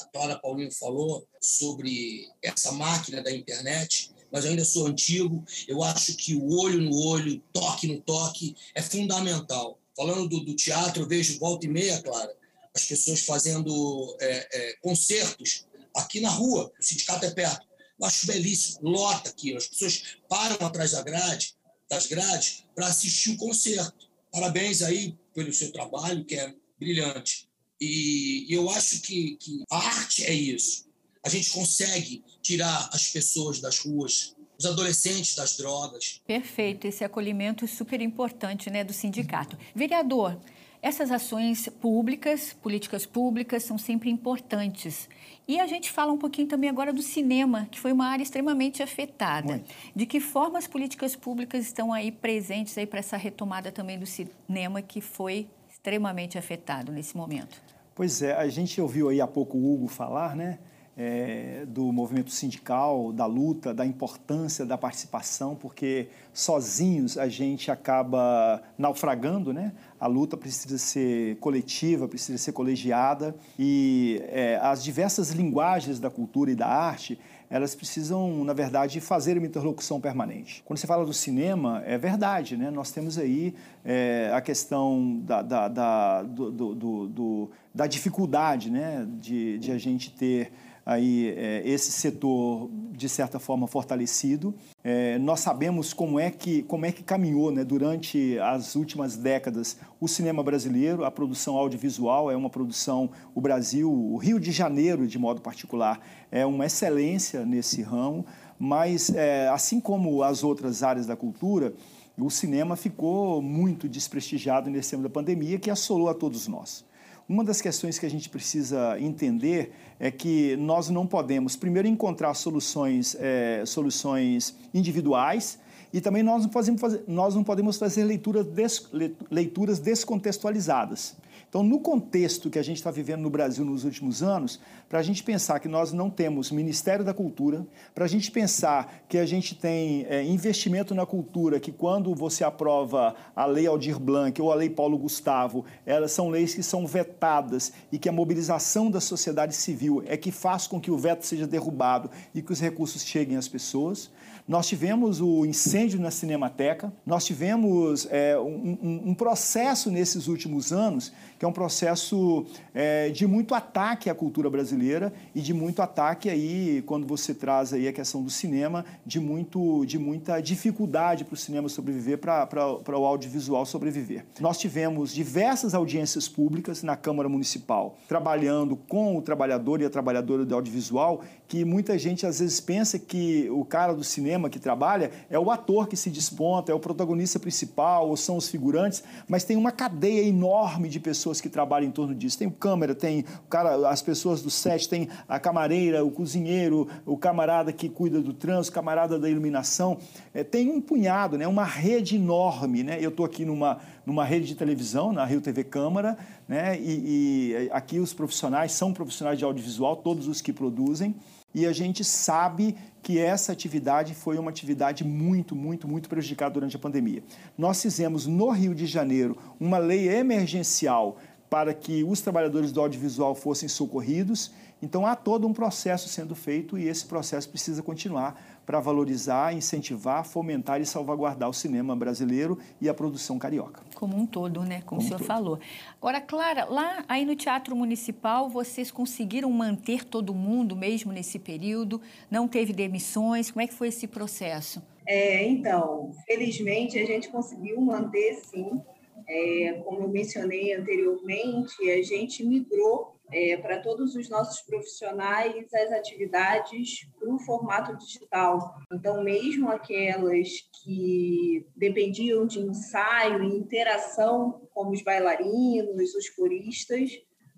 a 0.00 0.04
Clara 0.12 0.38
Paulino 0.38 0.72
falou 0.72 1.26
sobre 1.40 2.28
essa 2.42 2.72
máquina 2.72 3.22
da 3.22 3.30
internet, 3.30 4.10
mas 4.32 4.44
eu 4.44 4.50
ainda 4.50 4.64
sou 4.64 4.86
antigo. 4.86 5.44
Eu 5.66 5.82
acho 5.82 6.14
que 6.16 6.34
o 6.34 6.58
olho 6.58 6.80
no 6.80 6.94
olho, 6.94 7.42
toque 7.52 7.86
no 7.86 8.00
toque, 8.00 8.56
é 8.74 8.82
fundamental. 8.82 9.78
Falando 9.96 10.28
do, 10.28 10.40
do 10.40 10.54
teatro, 10.54 11.02
eu 11.02 11.08
vejo 11.08 11.38
volta 11.38 11.66
e 11.66 11.68
meia, 11.68 12.00
Clara, 12.00 12.34
as 12.74 12.84
pessoas 12.84 13.20
fazendo 13.20 14.16
é, 14.20 14.48
é, 14.52 14.72
concertos 14.80 15.66
aqui 15.94 16.20
na 16.20 16.30
rua, 16.30 16.72
o 16.78 16.82
sindicato 16.82 17.26
é 17.26 17.30
perto. 17.30 17.66
Eu 18.00 18.06
acho 18.06 18.26
belíssimo, 18.26 18.88
lota 18.88 19.28
aqui, 19.28 19.54
as 19.54 19.66
pessoas 19.66 20.16
param 20.28 20.66
atrás 20.66 20.92
da 20.92 21.02
grade, 21.02 21.54
das 21.88 22.06
grades 22.06 22.64
para 22.74 22.86
assistir 22.86 23.30
o 23.30 23.36
concerto. 23.36 24.08
Parabéns 24.32 24.80
aí 24.80 25.18
pelo 25.34 25.52
seu 25.52 25.72
trabalho, 25.72 26.24
que 26.24 26.36
é 26.36 26.54
brilhante. 26.80 27.48
E 27.80 28.46
eu 28.50 28.68
acho 28.70 29.00
que, 29.02 29.36
que 29.36 29.62
a 29.70 29.76
arte 29.76 30.24
é 30.24 30.32
isso. 30.32 30.88
A 31.24 31.28
gente 31.28 31.50
consegue 31.50 32.24
tirar 32.42 32.90
as 32.92 33.08
pessoas 33.08 33.60
das 33.60 33.78
ruas, 33.78 34.34
os 34.58 34.66
adolescentes 34.66 35.34
das 35.34 35.56
drogas. 35.56 36.20
Perfeito, 36.26 36.86
esse 36.86 37.04
acolhimento 37.04 37.66
super 37.68 38.00
importante 38.00 38.70
né, 38.70 38.82
do 38.82 38.92
sindicato. 38.92 39.56
Vereador, 39.74 40.38
essas 40.82 41.10
ações 41.10 41.68
públicas, 41.80 42.54
políticas 42.54 43.04
públicas, 43.04 43.62
são 43.62 43.76
sempre 43.76 44.10
importantes. 44.10 45.08
E 45.46 45.58
a 45.58 45.66
gente 45.66 45.90
fala 45.90 46.12
um 46.12 46.18
pouquinho 46.18 46.48
também 46.48 46.70
agora 46.70 46.92
do 46.92 47.02
cinema, 47.02 47.68
que 47.70 47.80
foi 47.80 47.92
uma 47.92 48.06
área 48.06 48.22
extremamente 48.22 48.82
afetada. 48.82 49.48
Muito. 49.48 49.70
De 49.94 50.06
que 50.06 50.20
forma 50.20 50.58
as 50.58 50.66
políticas 50.66 51.16
públicas 51.16 51.66
estão 51.66 51.92
aí 51.92 52.10
presentes 52.10 52.76
aí 52.78 52.86
para 52.86 53.00
essa 53.00 53.16
retomada 53.16 53.70
também 53.72 53.98
do 53.98 54.06
cinema, 54.06 54.80
que 54.80 55.00
foi 55.00 55.48
extremamente 55.80 56.36
afetado 56.36 56.92
nesse 56.92 57.16
momento. 57.16 57.60
Pois 57.94 58.20
é, 58.20 58.34
a 58.34 58.46
gente 58.48 58.78
ouviu 58.80 59.08
aí 59.08 59.18
há 59.20 59.26
pouco 59.26 59.56
o 59.56 59.74
Hugo 59.74 59.88
falar, 59.88 60.36
né? 60.36 60.58
é, 61.02 61.64
do 61.66 61.90
movimento 61.90 62.30
sindical, 62.30 63.10
da 63.10 63.24
luta, 63.24 63.72
da 63.72 63.86
importância 63.86 64.66
da 64.66 64.76
participação, 64.76 65.56
porque 65.56 66.08
sozinhos 66.30 67.16
a 67.16 67.26
gente 67.26 67.70
acaba 67.70 68.62
naufragando, 68.76 69.50
né? 69.50 69.72
A 69.98 70.06
luta 70.06 70.36
precisa 70.36 70.76
ser 70.76 71.36
coletiva, 71.36 72.06
precisa 72.06 72.36
ser 72.36 72.52
colegiada 72.52 73.34
e 73.58 74.22
é, 74.28 74.58
as 74.62 74.84
diversas 74.84 75.30
linguagens 75.30 75.98
da 75.98 76.10
cultura 76.10 76.50
e 76.50 76.54
da 76.54 76.66
arte 76.66 77.18
elas 77.50 77.74
precisam, 77.74 78.44
na 78.44 78.52
verdade, 78.52 79.00
fazer 79.00 79.36
uma 79.36 79.46
interlocução 79.46 80.00
permanente. 80.00 80.62
Quando 80.64 80.78
você 80.78 80.86
fala 80.86 81.04
do 81.04 81.12
cinema, 81.12 81.82
é 81.84 81.98
verdade, 81.98 82.56
né? 82.56 82.70
Nós 82.70 82.92
temos 82.92 83.18
aí 83.18 83.52
é, 83.84 84.30
a 84.32 84.40
questão 84.40 85.20
da, 85.24 85.42
da, 85.42 85.68
da, 85.68 86.22
do, 86.22 86.52
do, 86.52 87.08
do, 87.08 87.50
da 87.74 87.88
dificuldade, 87.88 88.70
né? 88.70 89.04
De, 89.18 89.58
de 89.58 89.72
a 89.72 89.78
gente 89.78 90.12
ter 90.12 90.52
aí 90.90 91.32
é, 91.36 91.62
esse 91.64 91.92
setor 91.92 92.68
de 92.90 93.08
certa 93.08 93.38
forma 93.38 93.68
fortalecido. 93.68 94.52
É, 94.82 95.18
nós 95.20 95.38
sabemos 95.38 95.94
como 95.94 96.18
é 96.18 96.32
que 96.32 96.64
como 96.64 96.84
é 96.84 96.90
que 96.90 97.04
caminhou, 97.04 97.52
né, 97.52 97.62
durante 97.62 98.36
as 98.40 98.74
últimas 98.74 99.16
décadas 99.16 99.76
o 100.00 100.08
cinema 100.08 100.42
brasileiro, 100.42 101.04
a 101.04 101.10
produção 101.10 101.56
audiovisual 101.56 102.28
é 102.28 102.36
uma 102.36 102.50
produção 102.50 103.08
o 103.32 103.40
Brasil, 103.40 103.88
o 103.88 104.16
Rio 104.16 104.40
de 104.40 104.50
Janeiro 104.50 105.06
de 105.06 105.16
modo 105.16 105.40
particular 105.40 106.00
é 106.28 106.44
uma 106.44 106.66
excelência 106.66 107.46
nesse 107.46 107.82
ramo, 107.82 108.26
mas 108.58 109.10
é, 109.10 109.48
assim 109.48 109.78
como 109.78 110.24
as 110.24 110.42
outras 110.42 110.82
áreas 110.82 111.06
da 111.06 111.14
cultura 111.14 111.72
o 112.18 112.28
cinema 112.28 112.74
ficou 112.74 113.40
muito 113.40 113.88
desprestigiado 113.88 114.68
nesse 114.68 114.90
tempo 114.90 115.04
da 115.04 115.08
pandemia 115.08 115.58
que 115.58 115.70
assolou 115.70 116.08
a 116.08 116.14
todos 116.14 116.48
nós. 116.48 116.84
Uma 117.30 117.44
das 117.44 117.60
questões 117.60 117.96
que 117.96 118.04
a 118.04 118.10
gente 118.10 118.28
precisa 118.28 118.98
entender 118.98 119.72
é 120.00 120.10
que 120.10 120.56
nós 120.56 120.90
não 120.90 121.06
podemos, 121.06 121.54
primeiro, 121.54 121.86
encontrar 121.86 122.34
soluções, 122.34 123.16
é, 123.20 123.62
soluções 123.64 124.56
individuais 124.74 125.56
e 125.92 126.00
também 126.00 126.24
nós 126.24 126.42
não, 126.42 126.50
podemos 126.50 126.80
fazer, 126.80 127.04
nós 127.06 127.36
não 127.36 127.44
podemos 127.44 127.78
fazer 127.78 128.02
leituras, 128.02 128.44
des, 128.46 128.90
leituras 129.30 129.78
descontextualizadas. 129.78 131.14
Então, 131.50 131.64
no 131.64 131.80
contexto 131.80 132.48
que 132.48 132.60
a 132.60 132.62
gente 132.62 132.76
está 132.76 132.92
vivendo 132.92 133.22
no 133.22 133.28
Brasil 133.28 133.64
nos 133.64 133.82
últimos 133.82 134.22
anos, 134.22 134.60
para 134.88 135.00
a 135.00 135.02
gente 135.02 135.20
pensar 135.24 135.58
que 135.58 135.66
nós 135.66 135.92
não 135.92 136.08
temos 136.08 136.52
Ministério 136.52 137.04
da 137.04 137.12
Cultura, 137.12 137.66
para 137.92 138.04
a 138.04 138.08
gente 138.08 138.30
pensar 138.30 139.02
que 139.08 139.18
a 139.18 139.26
gente 139.26 139.56
tem 139.56 140.06
é, 140.08 140.22
investimento 140.22 140.94
na 140.94 141.04
cultura, 141.04 141.58
que 141.58 141.72
quando 141.72 142.14
você 142.14 142.44
aprova 142.44 143.16
a 143.34 143.46
Lei 143.46 143.66
Aldir 143.66 143.98
Blanc 143.98 144.40
ou 144.40 144.52
a 144.52 144.54
Lei 144.54 144.70
Paulo 144.70 144.96
Gustavo, 144.96 145.64
elas 145.84 146.12
são 146.12 146.28
leis 146.28 146.54
que 146.54 146.62
são 146.62 146.86
vetadas 146.86 147.72
e 147.90 147.98
que 147.98 148.08
a 148.08 148.12
mobilização 148.12 148.88
da 148.88 149.00
sociedade 149.00 149.56
civil 149.56 150.04
é 150.06 150.16
que 150.16 150.30
faz 150.30 150.68
com 150.68 150.80
que 150.80 150.92
o 150.92 150.96
veto 150.96 151.26
seja 151.26 151.48
derrubado 151.48 152.08
e 152.32 152.40
que 152.40 152.52
os 152.52 152.60
recursos 152.60 153.04
cheguem 153.04 153.36
às 153.36 153.48
pessoas. 153.48 154.08
Nós 154.50 154.66
tivemos 154.66 155.20
o 155.20 155.46
incêndio 155.46 156.00
na 156.00 156.10
Cinemateca, 156.10 156.92
nós 157.06 157.24
tivemos 157.24 158.08
é, 158.10 158.36
um, 158.36 159.10
um, 159.10 159.14
processo 159.14 159.92
nesses 159.92 160.26
últimos 160.26 160.72
anos, 160.72 161.12
que 161.38 161.44
é 161.44 161.48
um 161.48 161.52
processo 161.52 162.44
é, 162.74 163.10
de 163.10 163.28
muito 163.28 163.54
ataque 163.54 164.10
à 164.10 164.14
cultura 164.14 164.50
brasileira 164.50 165.12
e 165.36 165.40
de 165.40 165.54
muito 165.54 165.80
ataque 165.80 166.28
aí, 166.28 166.82
quando 166.84 167.06
você 167.06 167.32
traz 167.32 167.72
aí 167.72 167.86
a 167.86 167.92
questão 167.92 168.24
do 168.24 168.28
cinema, 168.28 168.84
de, 169.06 169.20
muito, 169.20 169.86
de 169.86 170.00
muita 170.00 170.40
dificuldade 170.40 171.24
para 171.24 171.34
o 171.34 171.36
cinema 171.36 171.68
sobreviver, 171.68 172.18
para 172.18 172.98
o 172.98 173.06
audiovisual 173.06 173.64
sobreviver. 173.64 174.24
Nós 174.40 174.58
tivemos 174.58 175.14
diversas 175.14 175.74
audiências 175.74 176.28
públicas 176.28 176.82
na 176.82 176.96
Câmara 176.96 177.28
Municipal, 177.28 177.96
trabalhando 178.08 178.74
com 178.74 179.16
o 179.16 179.22
trabalhador 179.22 179.80
e 179.80 179.84
a 179.84 179.90
trabalhadora 179.90 180.44
do 180.44 180.52
audiovisual, 180.56 181.22
que 181.46 181.64
muita 181.64 181.96
gente 181.96 182.26
às 182.26 182.40
vezes 182.40 182.60
pensa 182.60 182.98
que 182.98 183.48
o 183.50 183.64
cara 183.64 183.92
do 183.92 184.02
cinema 184.02 184.39
cinema 184.40 184.48
que 184.48 184.58
trabalha 184.58 185.10
é 185.28 185.38
o 185.38 185.50
ator 185.50 185.86
que 185.86 185.96
se 185.96 186.08
desponta, 186.08 186.72
é 186.72 186.74
o 186.74 186.80
protagonista 186.80 187.38
principal, 187.38 188.08
ou 188.08 188.16
são 188.16 188.36
os 188.36 188.48
figurantes, 188.48 189.02
mas 189.28 189.44
tem 189.44 189.56
uma 189.56 189.70
cadeia 189.70 190.26
enorme 190.26 190.88
de 190.88 190.98
pessoas 190.98 191.40
que 191.40 191.48
trabalham 191.48 191.88
em 191.88 191.90
torno 191.90 192.14
disso. 192.14 192.38
Tem 192.38 192.48
o 192.48 192.52
câmera, 192.52 192.94
tem 192.94 193.20
o 193.44 193.48
cara, 193.48 193.88
as 193.88 194.00
pessoas 194.00 194.40
do 194.40 194.50
set, 194.50 194.88
tem 194.88 195.08
a 195.28 195.38
camareira, 195.38 196.04
o 196.04 196.10
cozinheiro, 196.10 196.88
o 197.04 197.16
camarada 197.16 197.72
que 197.72 197.88
cuida 197.88 198.20
do 198.20 198.32
trânsito, 198.32 198.70
o 198.70 198.74
camarada 198.74 199.18
da 199.18 199.28
iluminação. 199.28 199.98
É, 200.32 200.42
tem 200.42 200.70
um 200.70 200.80
punhado, 200.80 201.36
né, 201.36 201.46
uma 201.46 201.64
rede 201.64 202.16
enorme. 202.16 202.82
Né? 202.82 202.98
Eu 203.00 203.10
estou 203.10 203.26
aqui 203.26 203.44
numa, 203.44 203.78
numa 204.06 204.24
rede 204.24 204.46
de 204.46 204.54
televisão, 204.54 205.12
na 205.12 205.24
Rio 205.24 205.40
TV 205.40 205.64
Câmara, 205.64 206.16
né? 206.48 206.78
e, 206.80 207.56
e 207.66 207.70
aqui 207.72 207.98
os 207.98 208.14
profissionais 208.14 208.72
são 208.72 208.92
profissionais 208.92 209.38
de 209.38 209.44
audiovisual, 209.44 209.96
todos 209.96 210.28
os 210.28 210.40
que 210.40 210.52
produzem 210.52 211.14
e 211.54 211.66
a 211.66 211.72
gente 211.72 212.04
sabe 212.04 212.76
que 213.02 213.18
essa 213.18 213.52
atividade 213.52 214.14
foi 214.14 214.38
uma 214.38 214.50
atividade 214.50 215.04
muito, 215.04 215.56
muito, 215.56 215.88
muito 215.88 216.08
prejudicada 216.08 216.52
durante 216.52 216.76
a 216.76 216.78
pandemia. 216.78 217.22
Nós 217.56 217.80
fizemos 217.80 218.26
no 218.26 218.50
Rio 218.50 218.74
de 218.74 218.86
Janeiro 218.86 219.36
uma 219.58 219.78
lei 219.78 220.08
emergencial 220.08 221.16
para 221.50 221.74
que 221.74 222.04
os 222.04 222.20
trabalhadores 222.20 222.70
do 222.70 222.80
audiovisual 222.80 223.34
fossem 223.34 223.68
socorridos. 223.68 224.52
Então 224.80 225.04
há 225.04 225.14
todo 225.14 225.46
um 225.46 225.52
processo 225.52 226.08
sendo 226.08 226.34
feito 226.34 226.78
e 226.78 226.88
esse 226.88 227.04
processo 227.04 227.50
precisa 227.50 227.82
continuar 227.82 228.40
para 228.64 228.78
valorizar, 228.78 229.52
incentivar, 229.52 230.24
fomentar 230.24 230.80
e 230.80 230.86
salvaguardar 230.86 231.48
o 231.48 231.52
cinema 231.52 231.94
brasileiro 231.96 232.56
e 232.80 232.88
a 232.88 232.94
produção 232.94 233.36
carioca. 233.36 233.82
Como 233.96 234.16
um 234.16 234.24
todo, 234.24 234.62
né? 234.62 234.80
Como, 234.82 235.00
Como 235.00 235.00
o 235.00 235.04
senhor 235.04 235.18
falou. 235.18 235.58
Agora, 236.00 236.20
Clara, 236.20 236.64
lá 236.64 237.04
aí 237.08 237.26
no 237.26 237.34
Teatro 237.34 237.74
Municipal, 237.74 238.48
vocês 238.48 238.90
conseguiram 238.90 239.50
manter 239.50 240.04
todo 240.04 240.32
mundo 240.32 240.76
mesmo 240.76 241.12
nesse 241.12 241.38
período? 241.38 242.00
Não 242.30 242.46
teve 242.46 242.72
demissões? 242.72 243.50
Como 243.50 243.60
é 243.60 243.66
que 243.66 243.74
foi 243.74 243.88
esse 243.88 244.06
processo? 244.06 244.80
É, 245.04 245.44
então, 245.46 246.12
felizmente 246.24 246.96
a 246.96 247.04
gente 247.04 247.28
conseguiu 247.28 247.80
manter, 247.80 248.36
sim. 248.44 248.80
É, 249.28 249.80
como 249.84 250.02
eu 250.02 250.08
mencionei 250.08 250.72
anteriormente, 250.74 251.90
a 251.90 252.02
gente 252.02 252.44
migrou 252.44 253.20
é, 253.32 253.56
para 253.56 253.80
todos 253.80 254.14
os 254.14 254.28
nossos 254.28 254.60
profissionais 254.62 255.72
as 255.72 255.92
atividades 255.92 257.06
para 257.18 257.32
o 257.32 257.38
formato 257.38 257.96
digital. 257.96 258.74
Então, 258.92 259.22
mesmo 259.22 259.70
aquelas 259.70 260.48
que 260.82 261.66
dependiam 261.76 262.46
de 262.46 262.60
ensaio 262.60 263.44
e 263.44 263.56
interação, 263.56 264.68
como 264.72 264.90
os 264.90 265.02
bailarinos, 265.02 266.14
os 266.14 266.28
coristas, 266.30 267.10